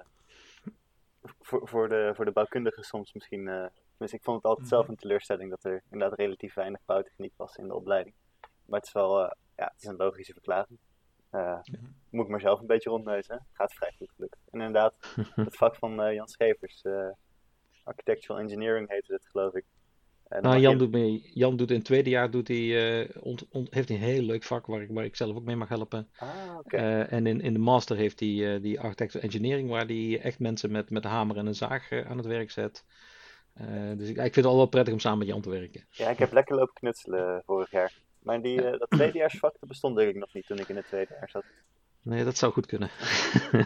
[1.40, 3.70] voor, voor, de, voor de bouwkundigen soms misschien.
[3.98, 4.92] dus ik vond het altijd zelf mhm.
[4.92, 8.16] een teleurstelling dat er inderdaad relatief weinig bouwtechniek was in de opleiding.
[8.66, 9.20] Maar het is wel
[9.56, 10.80] ja, het is een logische verklaring.
[12.10, 13.46] Moet ik maar zelf een beetje rondneuzen.
[13.52, 14.40] Gaat vrij goed gelukkig.
[14.52, 14.96] En inderdaad,
[15.36, 16.84] het vak van Jan Schevers,
[17.84, 19.66] Architectural Engineering heette het geloof ik.
[20.42, 23.74] Nou, Jan, doet mee, Jan doet in het tweede jaar doet hij, uh, ont, ont,
[23.74, 26.10] heeft hij een heel leuk vak waar ik, waar ik zelf ook mee mag helpen.
[26.18, 26.30] Ah,
[26.60, 26.80] okay.
[26.80, 30.40] uh, en in, in de master heeft hij uh, die architectural engineering waar hij echt
[30.40, 32.86] mensen met, met hamer en een zaag aan het werk zet.
[33.98, 35.86] dus ik, ik vind het al wel prettig om samen met Jan te werken.
[35.90, 38.02] Ja, ik heb lekker lopen knutselen vorig jaar.
[38.20, 41.30] Maar die, dat tweedejaarsvak dat bestond ik nog niet toen ik in het tweede jaar
[41.30, 41.44] zat.
[42.02, 42.90] Nee, dat zou goed kunnen.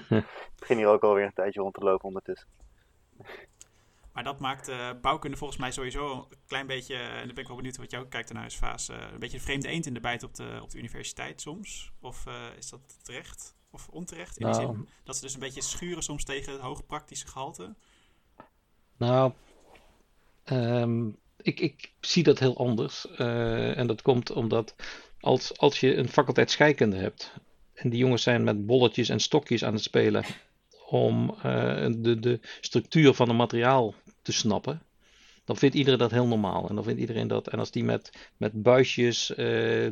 [0.10, 0.26] ik
[0.60, 2.48] begin hier ook alweer een tijdje rond te lopen ondertussen.
[4.18, 7.48] Maar dat maakt uh, bouwkunde volgens mij sowieso een klein beetje, en dan ben ik
[7.48, 10.00] wel benieuwd wat jou kijkt naar huisfase, uh, een beetje een vreemde eend in de
[10.00, 11.92] bijt op de, op de universiteit soms.
[12.02, 13.56] Of uh, is dat terecht?
[13.72, 14.38] Of onterecht?
[14.38, 17.28] In nou, die zin dat ze dus een beetje schuren soms tegen het hoog praktische
[17.28, 17.76] gehalte?
[18.98, 19.32] Nou,
[20.44, 21.08] ehm,
[21.38, 23.08] ik, ik zie dat heel anders.
[23.18, 24.76] Uh, en dat komt omdat
[25.20, 27.34] als, als je een faculteit scheikunde hebt.
[27.74, 30.26] En die jongens zijn met bolletjes en stokjes aan het spelen.
[30.90, 31.44] Om uh,
[31.98, 34.82] de, de structuur van een materiaal te snappen
[35.48, 36.70] dan vindt iedereen dat heel normaal.
[36.70, 37.48] En dan vindt iedereen dat.
[37.48, 39.92] En als die met, met buisjes uh,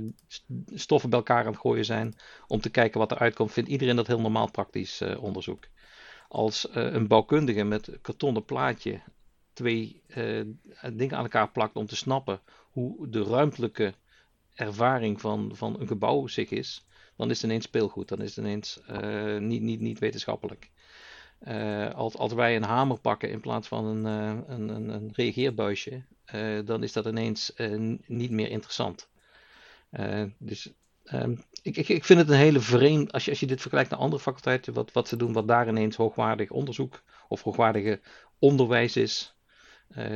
[0.74, 2.16] stoffen bij elkaar aan het gooien zijn.
[2.48, 5.68] om te kijken wat eruit komt, vindt iedereen dat heel normaal praktisch uh, onderzoek.
[6.28, 9.02] Als een bouwkundige met een kartonnen plaatje
[9.54, 10.02] twee
[10.94, 12.40] dingen aan elkaar plakt om te snappen
[12.72, 13.94] hoe de ruimtelijke
[14.54, 16.86] ervaring van, van een gebouw zich is,
[17.18, 18.08] dan is het ineens speelgoed.
[18.08, 18.80] Dan is het ineens
[19.40, 20.72] niet, niet, niet wetenschappelijk.
[21.48, 25.12] Uh, als, als wij een hamer pakken in plaats van een, uh, een, een, een,
[25.14, 27.54] reageerbuisje, uh, dan is dat ineens
[28.06, 29.10] niet meer interessant.
[30.38, 30.74] dus
[31.04, 33.90] um, ik, ik, ik vind het een hele vreemd, als je, als je dit vergelijkt
[33.90, 38.02] naar andere faculteiten, wat, wat ze doen, wat daar ineens hoogwaardig onderzoek of hoogwaardige
[38.40, 39.36] onderwijs is,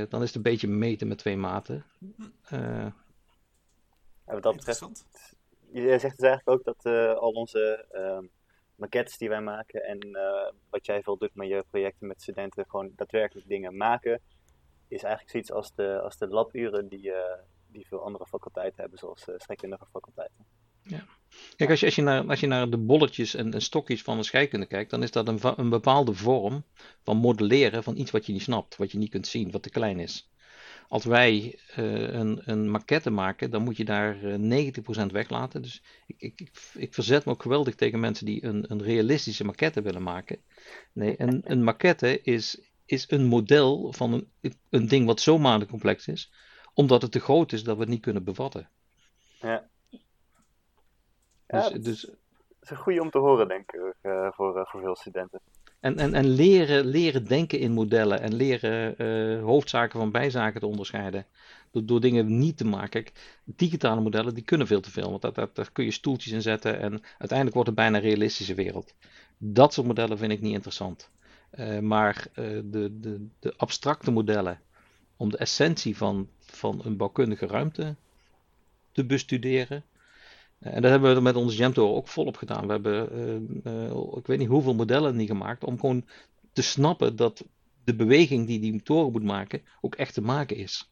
[0.09, 1.85] dan is het een beetje meten met twee maten.
[2.49, 2.93] Ja,
[4.39, 5.05] dat betreft,
[5.71, 6.85] je zegt dus eigenlijk ook dat
[7.19, 8.25] al onze ehm,
[8.79, 12.65] maquettes die wij maken en uh, wat jij veel doet met je projecten met studenten,
[12.67, 14.21] gewoon daadwerkelijk dingen maken,
[14.87, 17.15] is eigenlijk zoiets als de, als de laburen die, uh,
[17.67, 20.45] die veel andere faculteiten hebben, zoals uh, scheikundige faculteiten.
[20.83, 21.05] Ja.
[21.55, 24.17] Kijk, als je, als je, naar, als je naar de bolletjes en, en stokjes van
[24.17, 26.63] de scheikunde kijkt, dan is dat een, een bepaalde vorm
[27.03, 29.69] van modelleren van iets wat je niet snapt, wat je niet kunt zien, wat te
[29.69, 30.29] klein is.
[30.89, 34.73] Als wij uh, een, een maquette maken, dan moet je daar uh, eh,
[35.05, 35.61] 90% weglaten.
[35.61, 39.45] Dus ik, ik, ik, ik, verzet me ook geweldig tegen mensen die een, een realistische
[39.45, 40.41] maquette willen maken.
[40.93, 44.31] Nee, een, een maquette is, is een model van een,
[44.69, 46.33] een ding wat zo complex is,
[46.73, 48.69] omdat het te groot is dat we het niet kunnen bevatten.
[49.39, 49.69] Ja.
[51.47, 52.15] Dus, dus, dat
[52.61, 55.41] is een goede om te horen, denk ik, uh, voor, voor veel studenten.
[55.79, 60.65] En, en, en leren, leren denken in modellen en leren uh, hoofdzaken van bijzaken te
[60.65, 61.25] onderscheiden.
[61.71, 63.05] Door, dingen niet te maken.
[63.43, 65.09] Digitale modellen die kunnen veel te veel.
[65.09, 68.53] Want daar, daar, kun je stoeltjes in zetten en uiteindelijk wordt het bijna een realistische
[68.53, 68.93] wereld.
[69.37, 71.09] Dat soort modellen vind ik niet interessant.
[71.59, 74.59] Uh, maar uh, de, de, de abstracte modellen
[75.17, 77.95] om de essentie van, van een bouwkundige ruimte
[78.91, 79.98] te bestuderen, eh,
[80.59, 82.65] en dat hebben we met onze Jamtoren ook volop gedaan.
[82.65, 83.17] We hebben,
[83.65, 86.05] uh, uh, ik weet niet hoeveel modellen niet gemaakt, om gewoon
[86.53, 87.45] te snappen dat
[87.83, 90.91] de beweging die die toren moet maken, ook echt te maken is.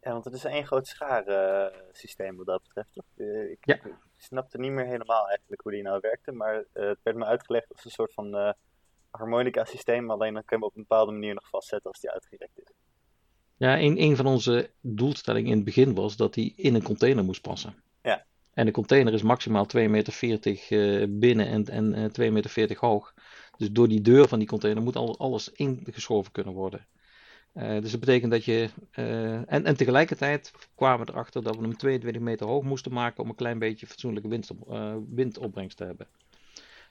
[0.00, 2.92] Ja, want het is één groot schaarsysteem wat dat betreft.
[2.92, 3.04] Toch?
[3.16, 3.74] Ik, ja.
[3.74, 7.72] ik, snapte niet meer helemaal eigenlijk hoe die nou werkte, maar het werd me uitgelegd
[7.72, 8.54] als een soort van
[9.10, 12.10] harmonica systeem, alleen dan kun je hem op een bepaalde manier nog vastzetten als die
[12.10, 12.81] uitgerekt is.
[13.62, 17.24] Ja, een, een van onze doelstellingen in het begin was dat hij in een container
[17.24, 17.74] moest passen.
[18.02, 18.24] Ja.
[18.54, 20.22] En de container is maximaal 2,40 meter
[20.70, 23.14] uh, binnen en, en uh, 2,40 meter hoog.
[23.56, 26.86] Dus door die deur van die container moet al, alles ingeschoven kunnen worden.
[27.54, 28.68] Uh, dus dat betekent dat je.
[28.94, 33.22] Uh, en, en tegelijkertijd kwamen we erachter dat we hem 22 meter hoog moesten maken
[33.22, 36.06] om een klein beetje fatsoenlijke winst, uh, windopbrengst te hebben.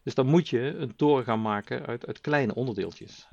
[0.03, 3.27] Dus dan moet je een toren gaan maken uit, uit kleine onderdeeltjes.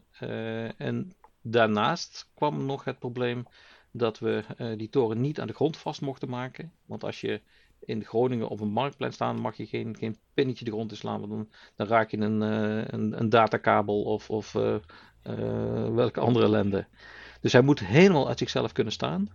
[0.77, 1.13] en
[1.51, 3.47] Daarnaast kwam nog het probleem
[3.91, 6.73] dat we uh, die toren niet aan de grond vast mochten maken.
[6.87, 7.41] Want als je
[7.81, 11.29] in Groningen op een marktplein staat, mag je geen, geen pinnetje de grond inslaan.
[11.29, 14.77] Want dan, raak je een, uh, een, een, datakabel of, of uh,
[15.95, 16.87] welke andere ellende.
[17.41, 19.29] Dus hij moet helemaal uit zichzelf kunnen staan.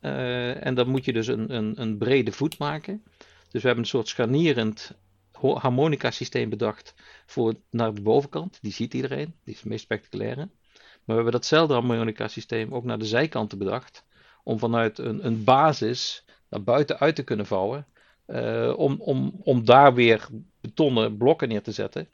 [0.00, 3.02] en dan moet je dus een, een, een brede voet maken.
[3.50, 4.96] Dus we hebben een soort scharnierend
[5.32, 6.94] harmonica systeem bedacht
[7.26, 8.58] voor naar de bovenkant.
[8.62, 10.48] Die ziet iedereen, die is het meest spectaculaire.
[11.06, 14.04] Maar we hebben datzelfde harmonica systeem ook naar de zijkanten bedacht.
[14.44, 17.86] Om vanuit een, een basis naar buiten uit te kunnen vouwen.
[18.26, 20.28] Uh, om, om, om daar weer
[20.60, 22.08] betonnen blokken neer te zetten.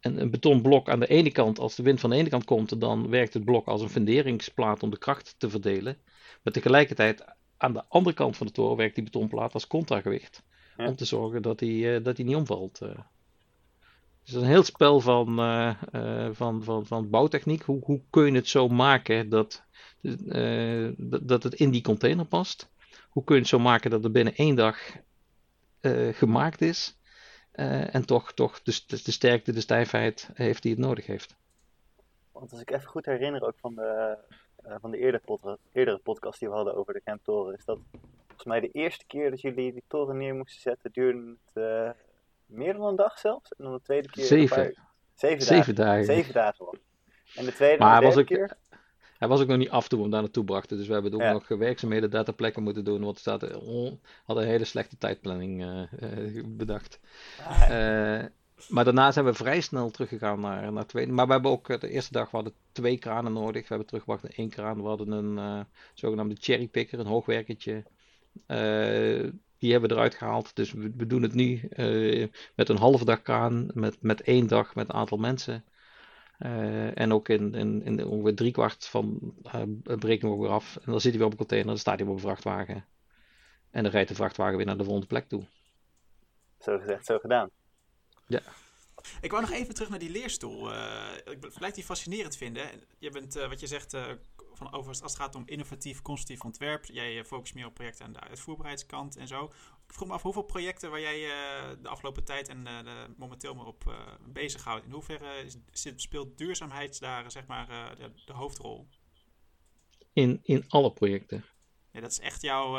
[0.00, 2.80] En een betonblok aan de ene kant, als de wind van de ene kant komt,
[2.80, 5.96] dan werkt het blok als een funderingsplaat om de kracht te verdelen.
[6.42, 7.24] Maar tegelijkertijd
[7.56, 10.42] aan de andere kant van de toren werkt die betonplaat als contragewicht.
[10.76, 12.80] Om te zorgen dat hij uh, dat niet omvalt.
[14.30, 17.62] Dus is een heel spel van, uh, uh, van, van, van bouwtechniek.
[17.62, 19.64] Hoe, hoe kun je het zo maken dat,
[20.02, 22.70] uh, dat het in die container past?
[23.08, 24.78] Hoe kun je het zo maken dat het binnen één dag
[26.12, 26.98] gemaakt is?
[27.90, 31.36] en toch, toch de, de sterkte, de stijfheid heeft die het nodig heeft.
[32.32, 34.18] Want als ik even goed herinner ook van de,
[34.80, 37.78] van de eerdere, pod eerdere podcast die we hadden over de Kemptoren, is dat
[38.26, 41.94] volgens mij de eerste keer dat jullie die toren neer moesten zetten, duurde het
[42.50, 43.52] meer dan een dag zelfs.
[43.52, 44.24] En dan de tweede keer.
[44.24, 44.74] Zeven.
[45.14, 46.04] Zeven, zeven dagen.
[46.04, 46.78] Zeven dagen.
[47.34, 48.56] En de tweede maar en de was keer.
[49.18, 50.76] hij was ook nog niet af toen we hem daar naartoe brachten.
[50.76, 53.02] Dus we hebben ook nog werkzaamheden daar ter plekke moeten doen.
[53.02, 53.40] Want we staat,
[54.24, 57.00] hadden een hele slechte tijdplanning uh, bedacht.
[57.60, 58.24] Uh,
[58.68, 61.06] maar daarna zijn we vrij snel teruggegaan naar, naar twee.
[61.06, 63.62] Maar we hebben ook de eerste dag we hadden twee kranen nodig.
[63.62, 64.82] We hebben teruggebracht naar één kraan.
[64.82, 65.60] We hadden een uh,
[65.94, 67.84] zogenaamde cherrypicker, een hoogwerkertje.
[69.60, 70.56] Die hebben we eruit gehaald.
[70.56, 71.68] Dus we, we doen het nu
[72.54, 73.70] met een halve dag kraan.
[73.74, 75.64] Met, met één dag met een aantal mensen.
[76.38, 80.76] Uh, en ook in, in, in ongeveer driekwart van uh, breken we weer af.
[80.76, 82.84] En dan zit hij weer op een container, dan staat hij op een vrachtwagen.
[83.70, 85.46] En dan rijdt de vrachtwagen weer naar de volgende plek toe.
[86.60, 87.50] Zo gezegd, zo gedaan.
[88.26, 88.40] Ja.
[89.20, 90.72] Ik wou nog even terug naar die leerstoel.
[90.72, 92.66] Uh, ik blijf die fascinerend vinden.
[92.98, 93.96] Je bent, wat je zegt,
[94.60, 96.84] van over, als het gaat om innovatief, constructief ontwerp.
[96.84, 99.44] Jij focust meer op projecten aan de uitvoerbaarheidskant en zo.
[99.86, 103.54] Ik vroeg me af hoeveel projecten waar jij uh, de afgelopen tijd en de, momenteel
[103.54, 103.94] maar op
[104.26, 104.84] bezighoudt.
[104.84, 108.88] In hoeverre is, speelt duurzaamheid daar zeg maar de, de, hoofdrol?
[110.12, 111.44] In, in alle projecten.
[111.92, 112.72] Ja, dat is echt jouw,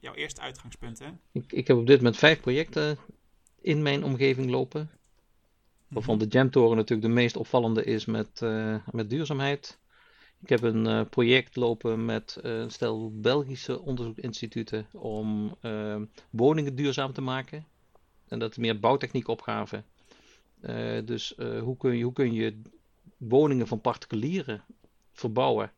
[0.00, 1.08] jouw eerste uitgangspunt, hè?
[1.32, 2.98] Ik, ik heb op dit moment vijf projecten
[3.60, 4.90] in mijn omgeving lopen.
[5.88, 6.24] Waarvan mhm.
[6.24, 8.40] de Jamtoren natuurlijk de meest opvallende is met,
[8.90, 9.79] met duurzaamheid.
[10.42, 15.96] Ik heb een uh, project lopen met uh, een stel Belgische onderzoeksinstituten om uh,
[16.30, 17.66] woningen duurzaam te maken.
[18.28, 19.84] En dat is meer bouwtechniekopgave.
[21.04, 22.60] dus hoe, kun je, hoe kun je
[23.16, 24.64] woningen van particulieren
[25.12, 25.72] verbouwen?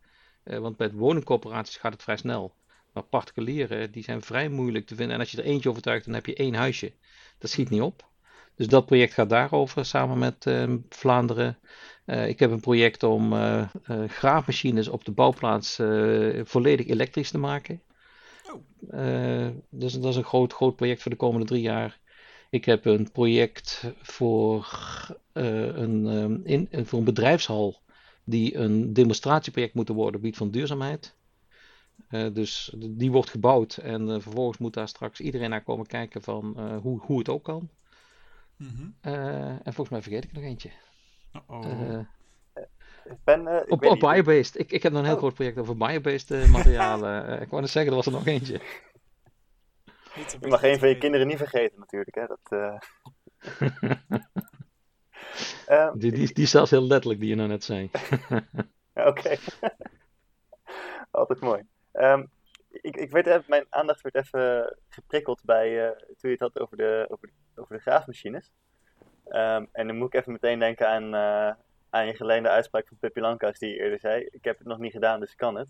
[0.44, 2.54] want bij woningcorporaties gaat het vrij snel.
[2.92, 5.14] Maar particulieren die zijn vrij moeilijk te vinden.
[5.14, 6.92] En als je er eentje overtuigt, dan heb je één huisje.
[7.38, 8.10] Dat schiet niet op.
[8.54, 10.50] Dus dat project gaat daarover samen met
[10.88, 11.58] Vlaanderen.
[12.06, 15.80] Uh, ik heb een project om uh, uh, graafmachines op de bouwplaats
[16.44, 17.82] volledig elektrisch te maken.
[18.52, 19.48] Oh.
[19.70, 22.00] dus dat is een groot, groot project voor de komende drie jaar.
[22.50, 24.68] Ik heb een project voor,
[25.32, 27.80] een, in, voor een bedrijfshal
[28.24, 31.16] die een demonstratieproject moet worden op het gebied van duurzaamheid.
[32.32, 37.00] dus die wordt gebouwd en vervolgens moet daar straks iedereen naar komen kijken van hoe,
[37.00, 37.68] hoe het ook kan.
[38.56, 38.94] Mm -hmm.
[39.62, 40.70] en volgens mij vergeet ik nog eentje.
[41.50, 41.98] Uh,
[43.24, 44.58] ben, uh, op op biobased.
[44.58, 45.20] Ik, ik heb nog een heel oh.
[45.20, 47.40] groot project over biobased uh, materialen.
[47.42, 48.60] ik wou net zeggen, er was er nog eentje.
[50.40, 52.14] Je mag een van je kinderen niet vergeten natuurlijk.
[52.14, 52.26] Hè?
[52.26, 52.78] Dat,
[55.68, 57.90] um, die, die, die is zelfs heel letterlijk, die je nou net zei.
[59.10, 59.36] Oké.
[61.10, 61.62] Altijd mooi.
[61.92, 62.30] Um,
[62.72, 66.76] ik, ik werd even, mijn aandacht werd even geprikkeld bij, toen je het had over
[66.76, 68.52] de, over, over de graafmachines.
[69.28, 71.54] Um, en dan moet ik even meteen denken aan, uh,
[71.90, 74.28] aan je geleende uitspraak van Pippi Lankhuis die je eerder zei.
[74.30, 75.68] Ik heb het nog niet gedaan, dus ik kan het.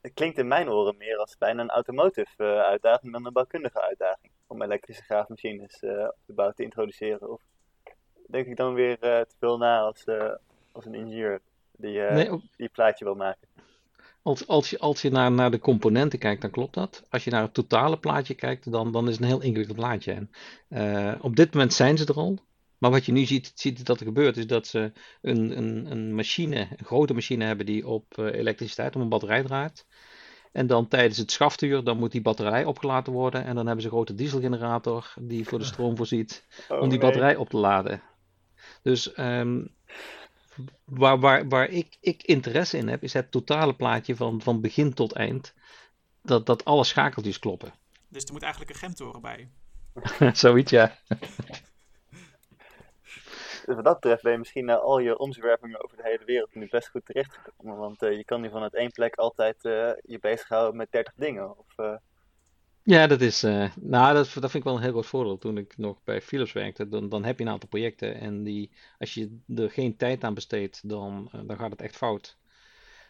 [0.00, 3.82] Het klinkt in mijn oren meer als bijna een automotive uh, uitdaging dan een bouwkundige
[3.82, 4.32] uitdaging.
[4.46, 7.30] Om elektrische graafmachines op de bouw te introduceren.
[7.30, 7.42] Of
[8.26, 10.04] denk ik dan weer te veel na als,
[10.72, 11.40] als een ingenieur
[11.72, 13.48] die, nee, die plaatje wil maken.
[14.26, 17.06] Als, als je, als je naar, naar de componenten kijkt, dan klopt dat.
[17.10, 20.28] Als je naar het totale plaatje kijkt, dan, dan is het een heel ingewikkeld plaatje.
[20.68, 22.38] En, op dit moment zijn ze er al.
[22.78, 26.14] Maar wat je nu ziet, ziet dat er gebeurt, is dat ze een, een, een
[26.14, 29.86] machine, een grote machine hebben die op uh, elektriciteit om een batterij draait.
[30.52, 33.44] En dan tijdens het schaftuur, dan moet die batterij opgeladen worden.
[33.44, 36.98] En dan hebben ze een grote dieselgenerator die voor de stroom voorziet oh, om die
[36.98, 38.02] batterij op te laden.
[38.82, 39.74] Dus um,
[40.84, 44.94] waar, waar, waar ik, ik interesse in heb, is het totale plaatje van, van begin
[44.94, 45.54] tot eind.
[46.22, 47.72] Dat, dat alle schakeltjes kloppen.
[48.08, 49.48] Dus er moet eigenlijk een gemtoren bij.
[50.32, 50.96] Zoiets, ja.
[53.66, 56.54] Dus wat dat betreft ben je misschien na al je omzwervingen over de hele wereld
[56.54, 57.76] nu best goed terechtgekomen.
[57.76, 61.58] Want uh, je kan nu vanuit één plek altijd uh, je bezighouden met 30 dingen.
[61.58, 61.96] Of, uh...
[62.86, 63.40] Ja, dat is.
[63.80, 65.38] nou, dat, dat vind ik wel een heel groot voordeel.
[65.38, 68.20] Toen ik nog bij Philips werkte, dan, dan heb je een aantal projecten.
[68.20, 72.36] En die, als je er geen tijd aan besteedt, dan, dan gaat het echt fout.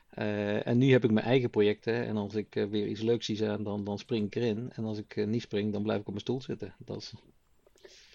[0.08, 2.06] en nu heb ik mijn eigen projecten.
[2.06, 4.72] En als ik weer iets leuks zie zijn, dan, dan spring ik erin.
[4.72, 6.74] En als ik niet spring, dan blijf ik op mijn stoel zitten.
[6.78, 7.12] Dat is...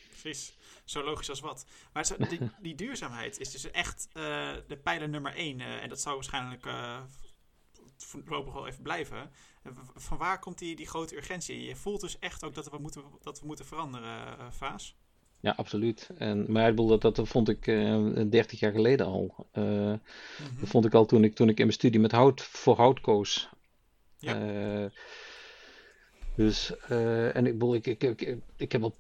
[0.10, 0.58] Precies.
[0.86, 1.66] Zo logisch als wat.
[1.94, 5.60] Maar die, die duurzaamheid is dus echt uh, de pijler nummer één.
[5.60, 6.66] En dat zou waarschijnlijk
[8.06, 9.30] voorlopig wel even blijven.
[9.96, 11.62] Van waar komt die, die grote urgentie?
[11.62, 14.96] Je voelt dus echt ook dat we moeten, dat we moeten veranderen, Vaas?
[15.40, 16.10] Ja, absoluut.
[16.18, 19.48] En, maar dat, dat vond ik uh, 30 jaar geleden al.
[19.54, 20.00] Uh, mm -hmm.
[20.60, 23.02] Dat vond ik al toen ik, toen ik in mijn studie met hout voor hout
[23.02, 23.50] koos.
[24.18, 24.42] Ja.
[24.82, 24.90] Uh,
[26.36, 28.96] dus, en ik, ik, ik, ik, ik heb al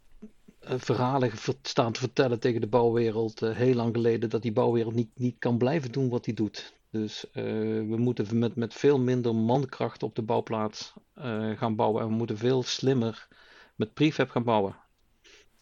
[0.69, 1.31] uh, verhalen
[1.61, 5.35] staan te vertellen tegen de bouwwereld uh, heel lang geleden dat die bouwwereld niet, niet
[5.39, 6.73] kan blijven doen wat hij doet.
[6.91, 7.43] Dus uh,
[7.89, 10.93] we moeten met, met veel minder mankracht op de bouwplaats
[11.55, 12.01] gaan bouwen.
[12.01, 13.27] En we moeten veel slimmer
[13.75, 14.75] met prefab gaan bouwen.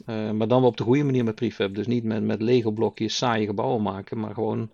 [0.05, 1.75] maar dan op de goede manier met prefab.
[1.75, 4.71] Dus niet met, met Lego blokjes saaie gebouwen maken, maar gewoon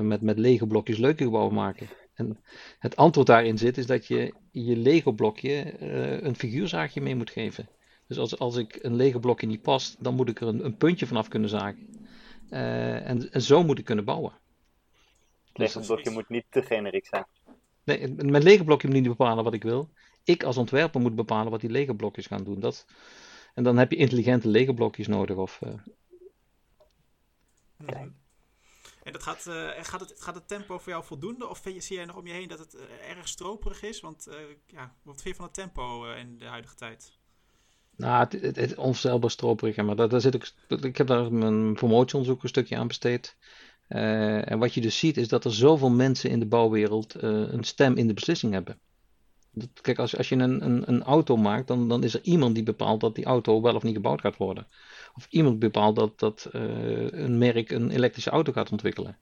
[0.00, 1.88] met, met Lego blokjes leuke gebouwen maken.
[2.14, 2.38] En
[2.78, 5.82] het antwoord daarin zit, is dat je je Lego blokje
[6.22, 7.68] een figuurzaagje mee moet geven.
[8.08, 10.76] Dus als, als ik een Lego blokje niet past, dan moet ik er een, een
[10.76, 11.86] puntje vanaf kunnen zagen.
[12.48, 14.32] En, en, zo moet ik kunnen bouwen.
[15.58, 17.26] Het Lego blokje moet niet te generiek zijn.
[17.84, 19.90] Nee, mijn Lego blokje moet niet bepalen wat ik wil
[20.28, 22.60] ik als ontwerper moet bepalen wat die Lego blokjes gaan doen.
[22.60, 22.86] Dat,
[23.54, 25.36] en dan heb je intelligente Lego blokjes nodig.
[25.36, 25.72] Of, uh...
[29.02, 31.48] En dat gaat, uh, gaat, het, gaat het tempo voor jou voldoende?
[31.48, 34.00] Of zie jij nog om je heen dat het uh, erg stroperig is?
[34.00, 34.28] Want
[34.66, 37.18] ja, wat vind je van het tempo in de huidige tijd?
[37.96, 39.76] Nou, het, het, het onvoorstelbaar stroperig.
[39.76, 43.36] Maar daar, daar zit ik, ik heb daar mijn promotieonderzoek een stukje aan besteed.
[43.88, 47.96] En wat je dus ziet is dat er zoveel mensen in de bouwwereld een stem
[47.96, 48.78] in de beslissing hebben.
[49.80, 52.64] Kijk, als, als je een, een, een auto maakt, dan, dan is er iemand die
[52.64, 54.66] bepaalt dat die auto wel of niet gebouwd gaat worden.
[55.14, 59.18] Of iemand bepaalt dat, dat uh, een merk een elektrische auto gaat ontwikkelen.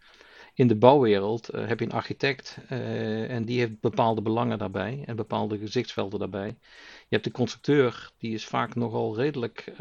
[0.55, 5.59] In de bouwwereld heb je een architect en die heeft bepaalde belangen daarbij en bepaalde
[5.59, 6.49] gezichtsvelden daarbij.
[6.99, 9.75] Je hebt de constructeur, die is vaak nogal redelijk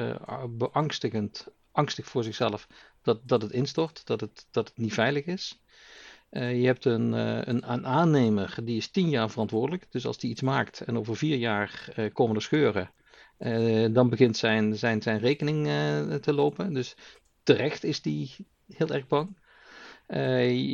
[0.49, 2.67] beangstigend, angstig voor zichzelf
[3.05, 5.59] dat, dat het instort, dat het, dat het niet veilig is.
[6.31, 9.85] Uh, je hebt een, uh, een, een, aannemer die is tien jaar verantwoordelijk.
[9.89, 12.91] Dus als die iets maakt en over vier jaar uh, komen er scheuren,
[13.93, 15.65] dan begint zijn, zijn, zijn rekening
[16.21, 16.73] te lopen.
[16.73, 16.95] Dus
[17.43, 18.35] terecht is die
[18.73, 19.37] heel erg bang.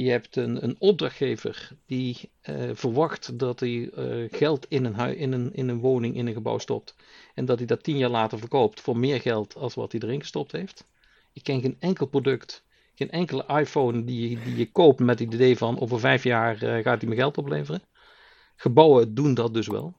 [0.04, 2.32] je hebt een, een opdrachtgever die
[2.74, 3.90] verwacht dat hij
[4.32, 6.96] geld in een, in, een, in een woning, in een gebouw stopt.
[7.34, 10.22] En dat hij dat tien jaar later verkoopt voor meer geld als wat hij erin
[10.22, 10.86] gestopt heeft.
[11.34, 12.64] Ik ken geen enkel product
[13.02, 16.84] geen enkele iPhone die, die je koopt met het idee van over vijf jaar uh,
[16.84, 17.82] gaat hij me geld opleveren.
[18.56, 19.94] Gebouwen doen dat dus wel.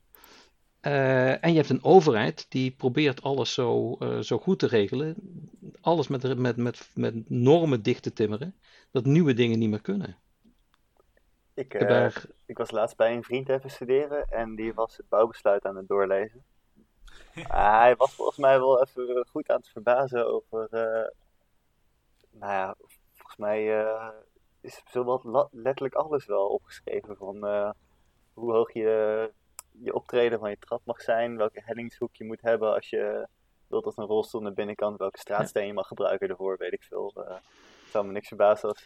[0.83, 5.17] Uh, en je hebt een overheid die probeert alles zo, uh, zo goed te regelen.
[5.81, 8.55] Alles met, met, met, met normen dicht te timmeren.
[8.91, 10.17] Dat nieuwe dingen niet meer kunnen.
[11.55, 12.25] Ik, daar...
[12.47, 15.89] ik was laatst bij een vriend even studeren en die was het bouwbesluit aan het
[15.89, 16.43] doorlezen.
[17.49, 20.69] hij was volgens mij wel even goed aan het verbazen over
[22.33, 22.75] nou ja,
[23.15, 24.09] volgens mij uh,
[24.61, 27.17] is zowat letterlijk alles wel opgeschreven.
[27.17, 27.71] Van uh,
[28.33, 29.31] hoe hoog je,
[29.71, 33.29] je optreden van je trap mag zijn, welke hellingshoek je moet hebben als je
[33.67, 36.83] wilt dat een rolstoel naar binnen kan, welke straatsteen je mag gebruiken ervoor, weet ik
[36.83, 37.13] veel.
[37.17, 38.85] Uh, het zou me niks verbazen als,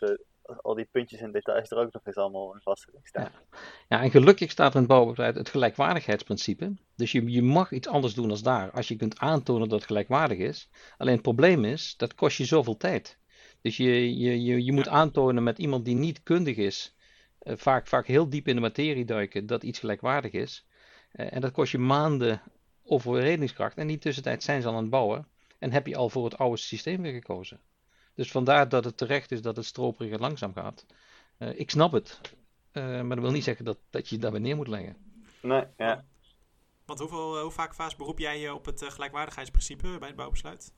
[0.62, 3.22] al die puntjes en details er ook nog eens allemaal in vastgelegd staan.
[3.22, 3.58] Ja.
[3.88, 4.02] ja.
[4.02, 6.74] en gelukkig staat in het bouwbeleid het gelijkwaardigheidsprincipe.
[6.96, 9.86] Dus je, je mag iets anders doen als daar, als je kunt aantonen dat het
[9.86, 10.70] gelijkwaardig is.
[10.98, 13.18] Alleen het probleem is, dat kost je zoveel tijd.
[13.66, 16.94] Dus je, je, je, je moet aantonen met iemand die niet kundig is,
[17.42, 20.66] uh, vaak, vaak heel diep in de materie duiken, dat iets gelijkwaardig is.
[21.12, 22.42] Uh, en dat kost je maanden
[22.84, 23.76] overredingskracht.
[23.76, 26.24] En in die tussentijd zijn ze al aan het bouwen en heb je al voor
[26.24, 27.60] het oude systeem weer gekozen.
[28.14, 30.86] Dus vandaar dat het terecht is dat het stroperig en langzaam gaat.
[31.38, 32.20] Uh, ik snap het,
[32.72, 34.96] maar dat wil niet zeggen dat, dat je daarbij neer moet leggen.
[35.42, 36.04] Nee, ja.
[36.84, 40.72] Want hoeveel, hoe vaak vaas beroep jij je op het gelijkwaardigheidsprincipe bij het bouwbesluit?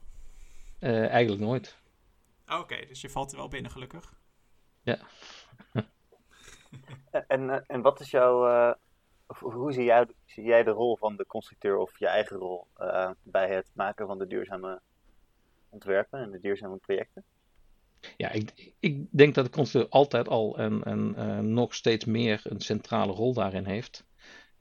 [0.80, 1.86] eigenlijk nooit.
[2.49, 4.12] Oké, dus je valt er wel binnen, gelukkig.
[4.82, 4.99] Ja.
[7.26, 8.49] en, eh, en wat is jouw.
[8.49, 8.72] Uh,
[9.26, 13.11] hoe zie jij, zie jij de rol van de constructeur of je eigen rol uh,
[13.22, 14.80] bij het maken van de duurzame
[15.68, 17.24] ontwerpen en de duurzame projecten?
[18.16, 22.40] Ja, ik, ik denk dat de constructeur altijd al en, en uh, nog steeds meer
[22.44, 24.07] een centrale rol daarin heeft.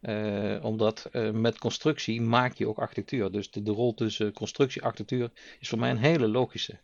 [0.01, 3.31] Uh, omdat uh, met constructie maak je ook architectuur.
[3.31, 6.79] Dus de, de rol tussen constructie en architectuur is voor mij een hele logische.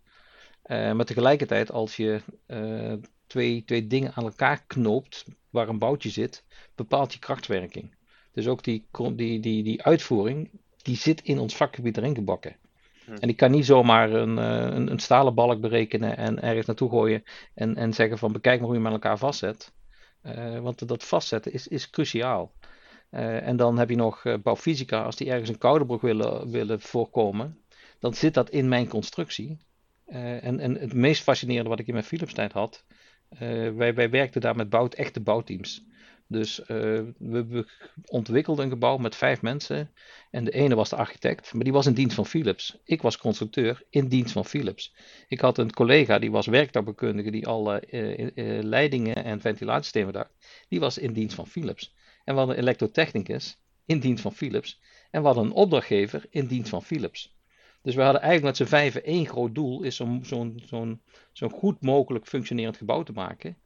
[0.66, 2.94] Uh, maar tegelijkertijd, als je uh,
[3.28, 6.44] twee, twee dingen aan elkaar knoopt waar een boutje zit,
[6.76, 7.96] bepaalt je krachtwerking.
[8.32, 10.50] Dus ook die, die, die, die uitvoering,
[10.82, 12.56] die zit in ons vakgebied erin gebakken.
[13.06, 13.14] Hm.
[13.14, 16.90] En ik kan niet zomaar een, uh, een, een, stalen balk berekenen en ergens naartoe
[16.90, 19.74] gooien en, en zeggen van bekijk maar hoe je met elkaar vastzet.
[20.62, 22.52] want dat vastzetten is, is cruciaal.
[23.10, 27.64] en dan heb je nog bouwfysica, als die ergens een koude willen, willen voorkomen,
[28.00, 29.58] dan zit dat in mijn constructie.
[30.08, 32.86] Uh, en, en het meest fascinerende wat ik in mijn Philips tijd had,
[33.34, 33.40] uh,
[33.72, 35.86] wij, wij werkten daar met bouw, echte bouwteams.
[36.28, 36.66] Dus uh,
[37.18, 37.66] we,
[38.06, 39.92] ontwikkelden een gebouw met vijf mensen.
[40.32, 42.78] En de ene was de architect, maar die was in dienst van Philips.
[42.84, 44.96] Ik was constructeur in dienst van Philips.
[45.28, 47.84] Ik had een collega die was werktuigbekundige, die alle
[48.64, 50.32] leidingen en ventilatiesystemen dacht.
[50.70, 51.94] Die was in dienst van Philips.
[52.24, 54.82] En we hadden een elektrotechnicus in dienst van Philips.
[55.12, 57.36] En we hadden een opdrachtgever in dienst van Philips.
[57.84, 61.52] Dus we hadden eigenlijk met z'n vijven één groot doel, is zo'n zo'n zo'n zo'n
[61.52, 63.58] goed mogelijk functionerend gebouw te maken.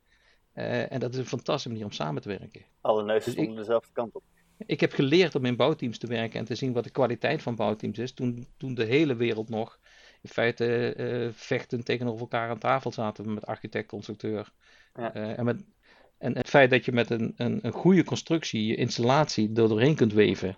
[0.54, 2.62] Uh, en dat is een fantastische manier om samen te werken.
[2.82, 4.24] Alle neuzen dus stonden dezelfde kant op.
[4.66, 7.56] Ik heb geleerd om in bouwteams te werken en te zien wat de kwaliteit van
[7.56, 8.14] bouwteams is.
[8.14, 9.80] Toen, toen de hele wereld nog
[10.22, 14.52] in feite uh, vechten tegenover elkaar aan tafel zaten met architect, constructeur
[14.96, 15.14] Ja.
[15.14, 15.66] en, met,
[16.18, 19.96] en het feit dat je met een, een, een goede constructie je installatie er doorheen
[19.96, 20.58] kunt weven,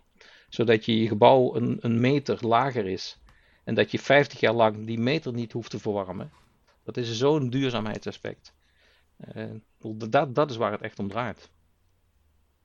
[0.49, 3.19] zodat je je gebouw een, een meter lager is
[3.69, 6.31] en dat je 50 jaar lang die meter niet hoeft te verwarmen,
[6.83, 8.53] dat is zo'n duurzaamheidsaspect.
[9.35, 9.51] Uh,
[10.09, 11.49] dat, dat is waar het echt om draait.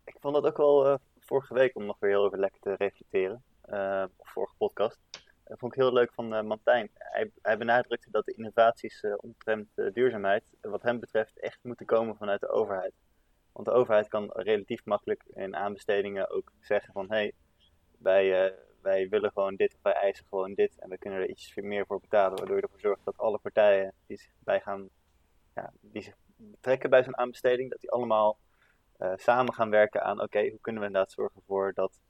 [0.05, 2.75] Ik vond dat ook wel uh, vorige week, om nog weer heel even lekker te
[2.75, 4.99] reflecteren, uh, vorige podcast.
[5.45, 6.91] Dat vond ik heel leuk van Martijn.
[7.43, 12.49] Hij, benadrukte dat de innovaties omtrent duurzaamheid, wat hem betreft, echt moeten komen vanuit de
[12.49, 12.93] overheid.
[13.53, 17.33] Want de overheid kan relatief makkelijk in aanbestedingen ook zeggen van hé, hey,
[17.99, 21.55] wij, wij willen gewoon dit of wij eisen gewoon dit en we kunnen er iets
[21.55, 22.39] meer voor betalen.
[22.39, 24.89] Waardoor je ervoor zorgt dat alle partijen die zich bij gaan,
[25.55, 28.39] ja, die zich betrekken bij zo'n aanbesteding, dat die allemaal
[28.99, 32.01] uh, samen gaan werken aan oké, hoe kunnen we inderdaad zorgen voor dat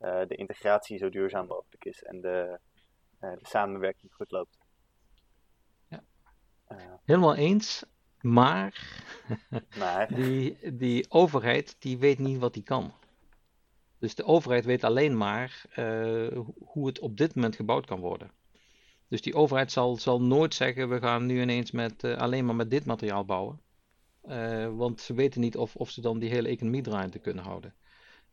[0.00, 2.58] uh, de integratie zo duurzaam mogelijk is en de,
[3.18, 4.58] de samenwerking goed loopt.
[5.88, 6.02] Ja.
[7.04, 7.84] Helemaal eens,
[8.20, 9.02] maar,
[9.78, 10.08] maar.
[10.14, 12.92] Die, die overheid die weet niet wat die kan.
[14.02, 15.64] Dus de overheid weet alleen maar
[16.64, 18.30] hoe het op dit moment gebouwd kan worden.
[19.08, 22.70] Dus die overheid zal, zal nooit zeggen: we gaan nu ineens met, alleen maar met
[22.70, 23.60] dit materiaal bouwen.
[24.28, 27.74] Uh, want ze weten niet of, of ze dan die hele economie draaiende kunnen houden.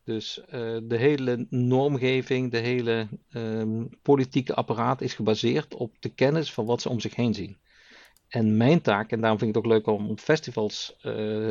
[0.04, 0.40] Dus
[0.82, 6.82] de hele normgeving, de hele um, politieke apparaat is gebaseerd op de kennis van wat
[6.82, 7.56] ze om zich heen zien.
[8.30, 11.02] En mijn taak, en daarom vind ik het ook leuk om op festivals uh,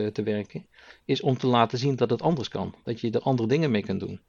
[0.08, 0.68] te werken,
[1.06, 2.76] is om te laten zien dat het anders kan.
[2.84, 4.22] Dat je er andere dingen mee kunt doen.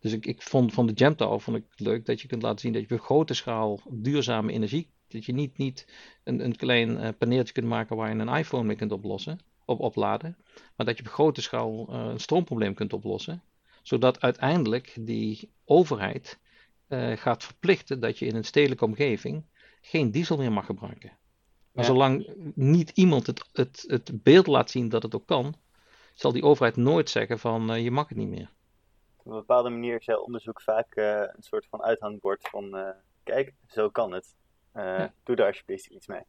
[0.00, 2.72] Dus ik, ik vond van de Tower vond ik leuk dat je kunt laten zien
[2.72, 5.86] dat je op grote schaal duurzame energie dat je niet, niet
[6.24, 9.80] een, een klein uh, paneeltje kunt maken waar je een iPhone mee kunt oplossen, op,
[9.80, 10.36] opladen.
[10.76, 13.42] Maar dat je op grote schaal uh, een stroomprobleem kunt oplossen.
[13.82, 16.38] Zodat uiteindelijk die overheid
[17.14, 19.44] gaat verplichten dat je in een stedelijke omgeving
[19.80, 21.12] geen diesel meer mag gebruiken.
[21.74, 25.54] Maar zolang niet iemand het, het, het beeld laat zien dat het ook kan,
[26.14, 28.50] zal die overheid nooit zeggen van je mag het niet meer.
[29.16, 32.94] Op een bepaalde manier is jouw onderzoek vaak een soort van uithangbord van
[33.24, 34.34] kijk, zo kan het.
[34.74, 36.22] Uh, Doe daar alsjeblieft iets mee.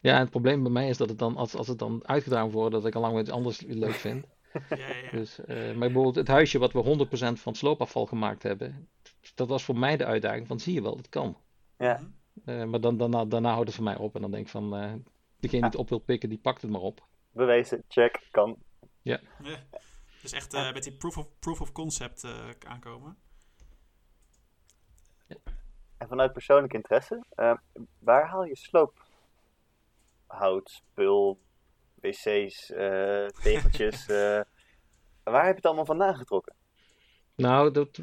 [0.00, 2.72] Ja, het probleem bij mij is dat het dan, als, als het dan uitgedragen wordt,
[2.72, 4.26] dat ik al lang iets anders leuk vind.
[4.68, 5.10] ja, ja.
[5.10, 8.88] Dus, uh, maar bijvoorbeeld het huisje wat we 100% van sloopafval gemaakt hebben,
[9.34, 11.36] dat was voor mij de uitdaging van zie je wel, het kan.
[11.78, 12.00] Ja.
[12.44, 14.64] Uh, maar dan, daarna, daarna houdt het voor mij op en dan denk ik van,
[14.64, 14.92] uh,
[15.38, 17.06] degene die het op wil pikken, die pakt het maar op.
[17.30, 18.56] Bewezen, check, kan.
[19.02, 19.20] Ja.
[19.42, 19.56] ja.
[20.22, 22.26] Dus echt met die proof of, proof of concept
[22.66, 23.16] aankomen.
[26.04, 27.54] En vanuit persoonlijk interesse, uh,
[27.98, 29.00] waar haal je sloophout,
[30.70, 31.40] spul,
[31.94, 34.08] wc's, uh, tegeltjes?
[34.08, 34.40] uh,
[35.32, 36.54] waar heb je het allemaal vandaan getrokken?
[37.34, 38.00] Nou, dat,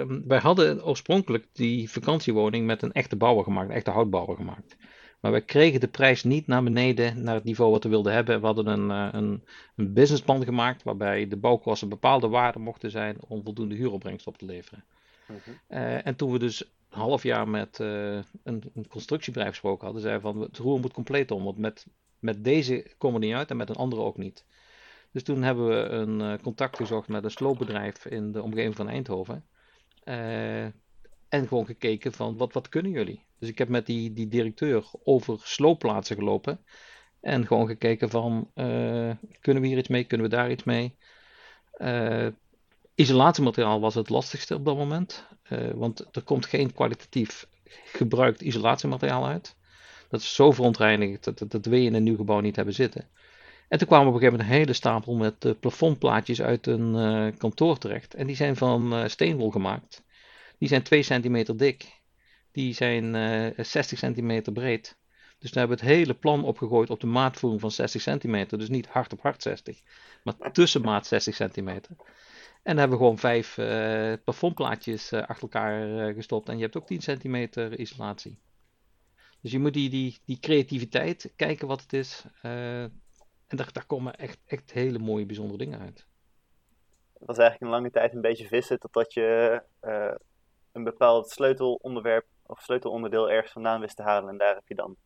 [0.00, 4.76] um, wij hadden oorspronkelijk die vakantiewoning met een echte bouwer gemaakt, een echte houtbouwer gemaakt.
[5.20, 8.40] Maar wij kregen de prijs niet naar beneden, naar het niveau wat we wilden hebben.
[8.40, 9.44] We hadden een, een,
[9.76, 14.44] een businessplan gemaakt waarbij de bouwkosten bepaalde waarde mochten zijn om voldoende huuropbrengst op te
[14.44, 14.84] leveren.
[15.26, 15.36] -huh.
[15.68, 20.02] uh, en toen we dus een half jaar met uh, een, een, constructiebedrijf gesproken hadden,
[20.02, 21.86] zei van het roer moet compleet om, want met,
[22.18, 24.44] met deze komen we niet uit en met een andere ook niet.
[25.12, 28.88] Dus toen hebben we een uh, contact gezocht met een sloopbedrijf in de omgeving van
[28.88, 29.44] Eindhoven.
[30.04, 30.64] Uh,
[31.28, 33.24] en gewoon gekeken van wat, wat kunnen jullie?
[33.38, 36.64] Dus ik heb met die, die directeur over sloopplaatsen gelopen.
[37.20, 38.50] En gewoon gekeken van
[39.40, 40.96] kunnen we hier iets mee, kunnen we daar iets mee?
[42.94, 45.26] Isolatiemateriaal was het lastigste op dat moment,
[45.74, 47.48] want er komt geen kwalitatief
[47.84, 49.56] gebruikt isolatiemateriaal uit.
[50.08, 53.08] Dat is zo verontreinigd dat, dat, dat we in een nieuw gebouw niet hebben zitten.
[53.72, 56.94] En toen kwamen op een gegeven moment een hele stapel met uh, plafondplaatjes uit een
[56.94, 58.14] uh, kantoor terecht.
[58.14, 60.02] En die zijn van steenwol gemaakt.
[60.58, 62.00] Die zijn 2 centimeter dik.
[62.50, 63.14] Die zijn
[63.56, 64.96] 60 centimeter breed.
[65.38, 68.58] Dus daar hebben we het hele plan opgegooid op de maatvoering van 60 centimeter.
[68.58, 69.80] Dus niet hard op hard 60,
[70.24, 71.90] maar tussenmaat 60 centimeter.
[71.90, 72.06] En
[72.62, 76.48] dan hebben we gewoon vijf uh, plafondplaatjes achter elkaar gestopt.
[76.48, 78.38] En je hebt ook 10 centimeter isolatie.
[79.40, 82.24] Dus je moet die, die, die creativiteit kijken wat het is.
[83.52, 86.06] En daar, daar komen echt, echt hele mooie, bijzondere dingen uit.
[87.12, 89.62] Het was eigenlijk een lange tijd een beetje vissen totdat je
[90.72, 94.28] een bepaald sleutelonderwerp of sleutelonderdeel ergens vandaan wist te halen.
[94.28, 94.96] En daar heb je dan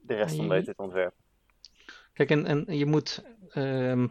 [0.00, 1.22] de rest van weten te ontwerpen.
[2.12, 4.06] Kijk, en, en je moet ehm,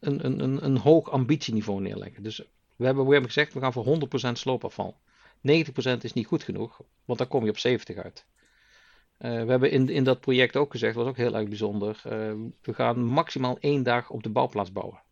[0.00, 2.22] een, een, een, een hoog ambitieniveau neerleggen.
[2.22, 2.38] Dus
[2.76, 3.98] we hebben, we hebben gezegd, we gaan voor
[4.28, 4.96] 100% sloopafval.
[5.36, 5.40] 90%
[6.00, 8.26] is niet goed genoeg, want dan kom je op 70 uit.
[9.18, 12.02] Uh, we hebben in, in dat project ook gezegd, was ook heel erg bijzonder.
[12.06, 12.12] Uh,
[12.62, 15.02] we gaan maximaal één dag op de bouwplaats bouwen.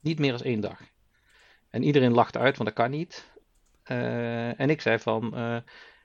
[0.00, 0.80] Niet meer dan één dag.
[1.70, 3.32] En iedereen lachte uit, want dat kan niet.
[3.86, 5.34] Uh, en ik zei van,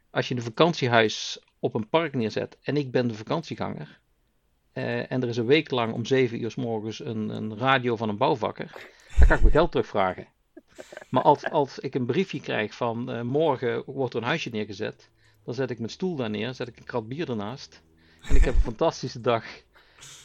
[0.10, 4.00] als je een vakantiehuis op een park neerzet en ik ben de vakantieganger,
[4.74, 8.10] en er is een week lang om zeven uur s morgens een, een radio van
[8.10, 8.72] een bouwvakker,
[9.18, 10.28] dan ga ik mijn geld terugvragen.
[11.10, 15.10] Maar als, als ik een briefje krijg van morgen wordt er een huisje neergezet,
[15.50, 17.82] dan zet ik mijn stoel daar neer, zet ik een krat bier ernaast.
[18.22, 19.46] En ik heb een fantastische dag.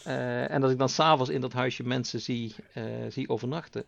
[0.04, 2.54] en als ik dan s'avonds in dat huisje mensen zie,
[3.08, 3.84] zie overnachten,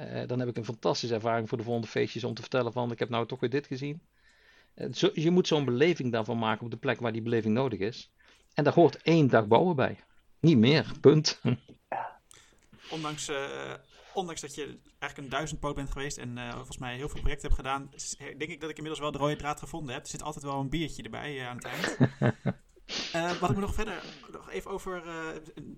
[0.00, 2.90] uh, dan heb ik een fantastische ervaring voor de volgende feestjes om te vertellen van
[2.90, 4.00] ik heb nou toch weer dit gezien.
[4.92, 8.10] Zo, je moet zo'n beleving daarvan maken op de plek waar die beleving nodig is.
[8.54, 9.98] En daar hoort één dag bouwen bij.
[10.40, 11.40] Niet meer, punt.
[12.90, 13.30] Ondanks,
[14.14, 14.64] ondanks dat je
[14.98, 18.60] eigenlijk een duizendpoot bent geweest en volgens mij heel veel projecten hebt gedaan, denk ik
[18.60, 20.02] dat ik inmiddels wel de rode draad gevonden heb.
[20.02, 21.98] Er zit altijd wel een biertje erbij aan het eind.
[23.14, 25.02] Uh, wat ik me nog verder nog even over.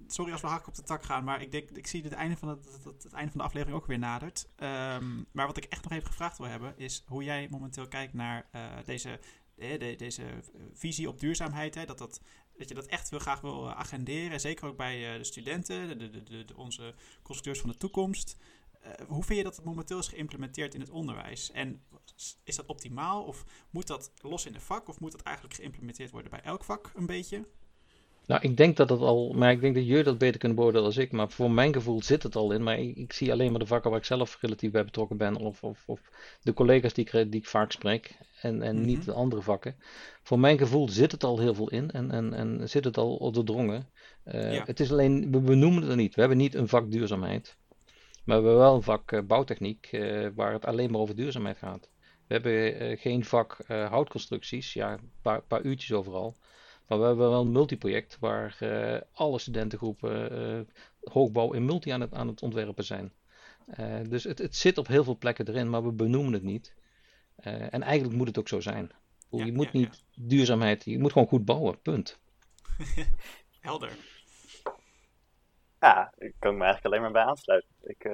[0.06, 2.36] Sorry als we hak op de tak gaan, maar ik denk ik zie het einde
[2.36, 4.48] van, het, het, het einde van de aflevering ook weer nadert.
[4.58, 8.14] Um, maar wat ik echt nog even gevraagd wil hebben, is hoe jij momenteel kijkt
[8.14, 8.46] naar
[8.84, 9.20] deze,
[9.54, 10.22] de, deze
[10.72, 11.74] visie op duurzaamheid.
[11.74, 12.20] Hè, dat, dat,
[12.56, 14.40] dat je dat echt wil, graag wil agenderen.
[14.40, 18.36] Zeker ook bij de studenten, de, de, de, onze constructeurs van de toekomst.
[19.06, 21.50] hoe vind je dat het momenteel is geïmplementeerd in het onderwijs?
[21.50, 21.82] En
[22.44, 23.24] is dat optimaal?
[23.24, 24.88] Of moet dat los in een vak?
[24.88, 27.44] Of moet dat eigenlijk geïmplementeerd worden bij elk vak een beetje?
[28.26, 30.86] Nou, ik denk dat het al, maar ik denk dat jullie dat beter kunnen beoordelen
[30.86, 31.12] als ik.
[31.12, 32.62] Maar voor mijn gevoel zit het al in.
[32.62, 35.36] Maar ik, ik zie alleen maar de vakken waar ik zelf relatief bij betrokken ben.
[35.36, 36.00] Of, of, of
[36.42, 38.18] de collega's die ik, die ik vaak spreek.
[38.40, 39.06] En, en niet mhm.
[39.06, 39.76] de andere vakken.
[40.22, 41.90] Voor mijn gevoel zit het al heel veel in.
[41.90, 43.88] En, en, en zit het al doordrongen.
[44.24, 46.14] Uh, Het is alleen, we benoemen het er niet.
[46.14, 47.56] We hebben niet een vak duurzaamheid.
[48.24, 49.88] Maar we hebben wel een vak uh, bouwtechniek.
[49.92, 51.90] Uh, waar het alleen maar over duurzaamheid gaat.
[52.26, 56.36] We hebben geen vak houtconstructies, ja, een paar, paar, uurtjes overal.
[56.86, 60.68] Maar we hebben wel een multiproject waar uh, alle studentengroepen
[61.04, 63.12] hoogbouw in multi aan het, aan het ontwerpen zijn.
[64.08, 66.74] dus het, het, zit op heel veel plekken erin, maar we benoemen het niet.
[67.36, 68.90] en eigenlijk moet het ook zo zijn.
[69.30, 70.22] Ja, je moet ja, niet ja.
[70.22, 72.18] duurzaamheid, je moet gewoon goed bouwen, punt.
[73.60, 73.90] Helder.
[75.80, 77.70] Ja, ik kan me eigenlijk alleen maar bij aansluiten.
[77.82, 78.06] Ik,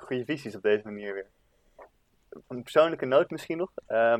[0.00, 1.26] goede visies op deze manier weer
[2.48, 3.72] een persoonlijke noot misschien nog.
[3.88, 4.16] Uh,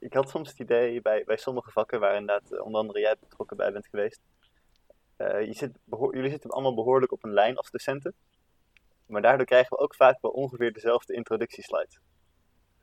[0.00, 3.16] ik had soms het idee bij, bij sommige vakken, waar inderdaad uh, onder andere jij
[3.20, 4.20] betrokken bij bent geweest.
[5.18, 5.78] Uh, je zit
[6.10, 8.14] jullie zitten allemaal behoorlijk op een lijn als docenten.
[9.06, 12.00] Maar daardoor krijgen we ook vaak wel ongeveer dezelfde introductieslides.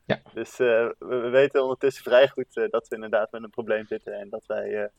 [0.05, 0.21] Ja.
[0.33, 4.13] Dus uh, we, we, weten ondertussen vrij goed dat we inderdaad met een probleem zitten
[4.13, 4.91] en dat wij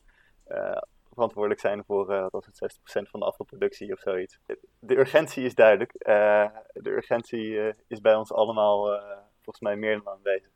[1.09, 4.39] verantwoordelijk zijn voor het 60% van de afvalproductie of zoiets.
[4.79, 5.91] De urgentie is duidelijk.
[6.73, 8.99] De urgentie is bij ons allemaal
[9.41, 10.54] volgens mij meer dan aanwezig.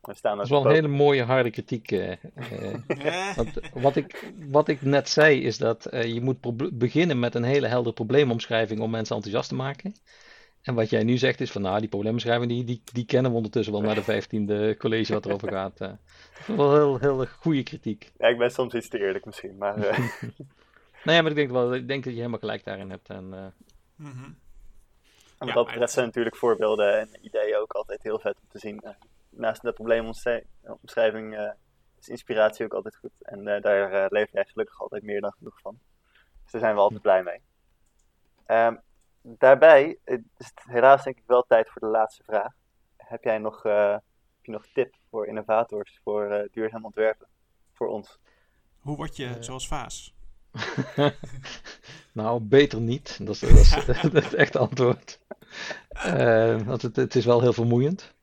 [0.00, 1.90] We staan dat is wel een hele mooie harde kritiek.
[3.36, 6.38] want, wat, ik, wat ik net zei is dat je moet
[6.78, 9.94] beginnen met een hele heldere probleemomschrijving om mensen enthousiast te maken.
[10.62, 13.36] En wat jij nu zegt is van nou, die probleembeschrijving die, die, die kennen we
[13.36, 15.80] ondertussen wel na de vijftiende college wat erover gaat.
[15.80, 18.12] Uh, dat is wel heel, heel goede kritiek.
[18.18, 19.78] Ja, ik ben soms iets te eerlijk misschien, maar...
[19.78, 19.98] Uh...
[21.04, 23.08] nou ja, maar ik denk, wel, ik denk dat je helemaal gelijk daarin hebt.
[23.08, 23.46] En, uh...
[23.96, 24.36] mm -hmm.
[25.38, 28.58] en wat dat betreft zijn natuurlijk voorbeelden en ideeën ook altijd heel vet om te
[28.58, 28.80] zien.
[29.30, 31.54] Naast de probleemomschrijving
[31.98, 33.12] is inspiratie ook altijd goed.
[33.18, 35.78] En daar leef jij gelukkig altijd meer dan genoeg van.
[36.42, 37.40] Dus daar zijn we altijd blij mee.
[38.46, 38.80] Um,
[39.22, 42.52] daarbij is het helaas denk ik wel tijd voor de laatste vraag.
[42.96, 47.26] Heb jij nog, uh, heb je nog tip voor innovators voor uh, duurzaam ontwerpen?
[47.72, 48.18] Voor ons?
[48.80, 50.14] Hoe word je uh, zoals Vaas?
[52.12, 53.26] nou, beter niet.
[53.26, 55.20] Dat is, dat het echte antwoord.
[56.66, 58.14] want het, het, is wel heel vermoeiend.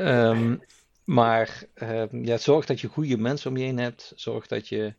[0.00, 0.60] Um,
[1.04, 4.12] maar ehm, ja, zorg dat je goede mensen om je heen hebt.
[4.16, 4.94] Zorg dat je,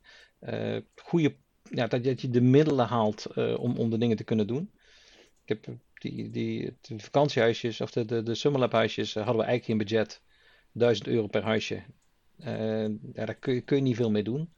[0.96, 1.36] goede,
[1.70, 3.28] ja, dat, dat je de middelen haalt
[3.58, 4.72] om, om de dingen te kunnen doen.
[5.44, 9.48] Ik heb die, die de vakantiehuisjes of de, de, de Summerlab huisjes eh, hadden we
[9.48, 10.22] eigenlijk geen budget.
[10.72, 11.84] 1000 euro per huisje.
[12.40, 14.54] Uh, ja, daar kun je, kun je niet veel mee doen.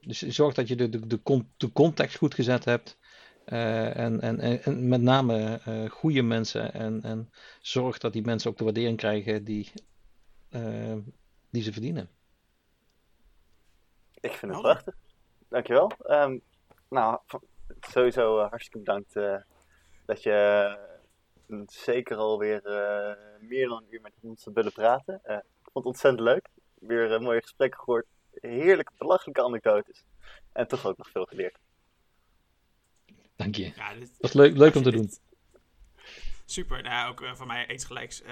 [0.00, 2.98] Dus zorg dat je de, de, de, de context goed gezet hebt.
[3.46, 6.72] Uh, en, en, en, met name uh, goede mensen.
[6.72, 9.72] En, en zorg dat die mensen ook de waardering krijgen die,
[10.50, 10.96] uh,
[11.50, 12.08] die ze verdienen.
[14.20, 14.94] Ik vind het prachtig.
[15.48, 15.90] Dankjewel.
[16.06, 16.40] Um,
[16.88, 17.18] nou,
[17.80, 19.14] sowieso hartstikke bedankt
[20.06, 20.76] dat je
[21.46, 25.20] uh, zeker alweer uh, meer dan een uur met ons willen praten.
[25.24, 26.48] Uh, ik vond het ontzettend leuk.
[26.74, 28.06] Weer een mooie gesprekken gehoord.
[28.30, 30.04] Heerlijke, belachelijke anekdotes.
[30.52, 31.58] En toch ook nog veel geleerd.
[33.36, 33.72] Dank je.
[33.76, 35.10] Ja, dit, dat is leuk, leuk om te doen.
[36.48, 38.22] Super, nou ook uh, van mij eens gelijks.
[38.22, 38.30] Uh,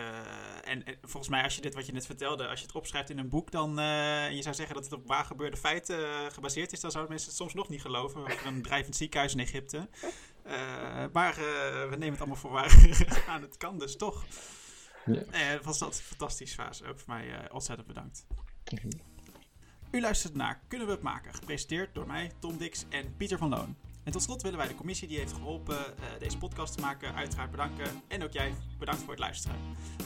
[0.65, 3.11] en, en, volgens mij, als je dit wat je net vertelde, als je het opschrijft
[3.11, 6.73] in een boek, dan uh, je zou zeggen dat het op waar gebeurde feiten gebaseerd
[6.73, 8.21] is, dan zouden mensen het soms nog niet geloven.
[8.21, 9.89] Over een drijvend ziekenhuis in Egypte.
[11.13, 11.35] maar
[11.91, 12.99] we nemen het allemaal voor waar
[13.29, 14.25] aan het kan, dus toch.
[15.07, 15.61] Ja.
[15.63, 16.87] was dat een fantastisch fase.
[16.87, 18.27] Ook voor mij ontzettend bedankt.
[19.91, 21.35] U luistert naar Kunnen we het maken?
[21.35, 23.77] Gepresenteerd door mij, Tom Dix en Pieter van Loon.
[24.05, 25.85] En tot slot willen wij de commissie die heeft geholpen uh,
[26.19, 28.03] deze podcast te maken uiteraard bedanken.
[28.09, 29.57] En ook jij bedankt voor het luisteren.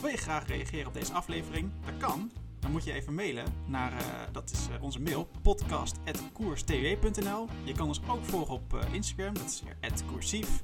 [0.01, 1.71] Wil je graag reageren op deze aflevering?
[1.85, 2.31] Dat kan.
[2.59, 3.97] Dan moet je even mailen naar, uh,
[4.31, 7.47] dat is uh, onze mail, podcast.koerstw.nl.
[7.63, 9.77] Je kan ons ook volgen op Instagram, dat is weer
[10.11, 10.61] @koersief.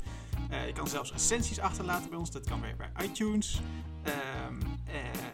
[0.66, 3.60] Je kan zelfs recensies achterlaten bij ons, dat kan weer bij iTunes.
[4.48, 4.60] Um,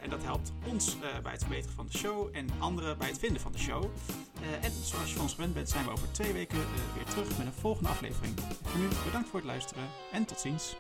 [0.02, 3.42] en dat helpt ons bij het verbeteren van de show en anderen bij het vinden
[3.42, 3.84] van de show.
[4.62, 6.58] En zoals je van ons gewend bent, zijn we over twee weken
[6.96, 8.40] weer terug met een volgende aflevering.
[8.64, 10.76] Voor nu bedankt voor het luisteren en tot ziens.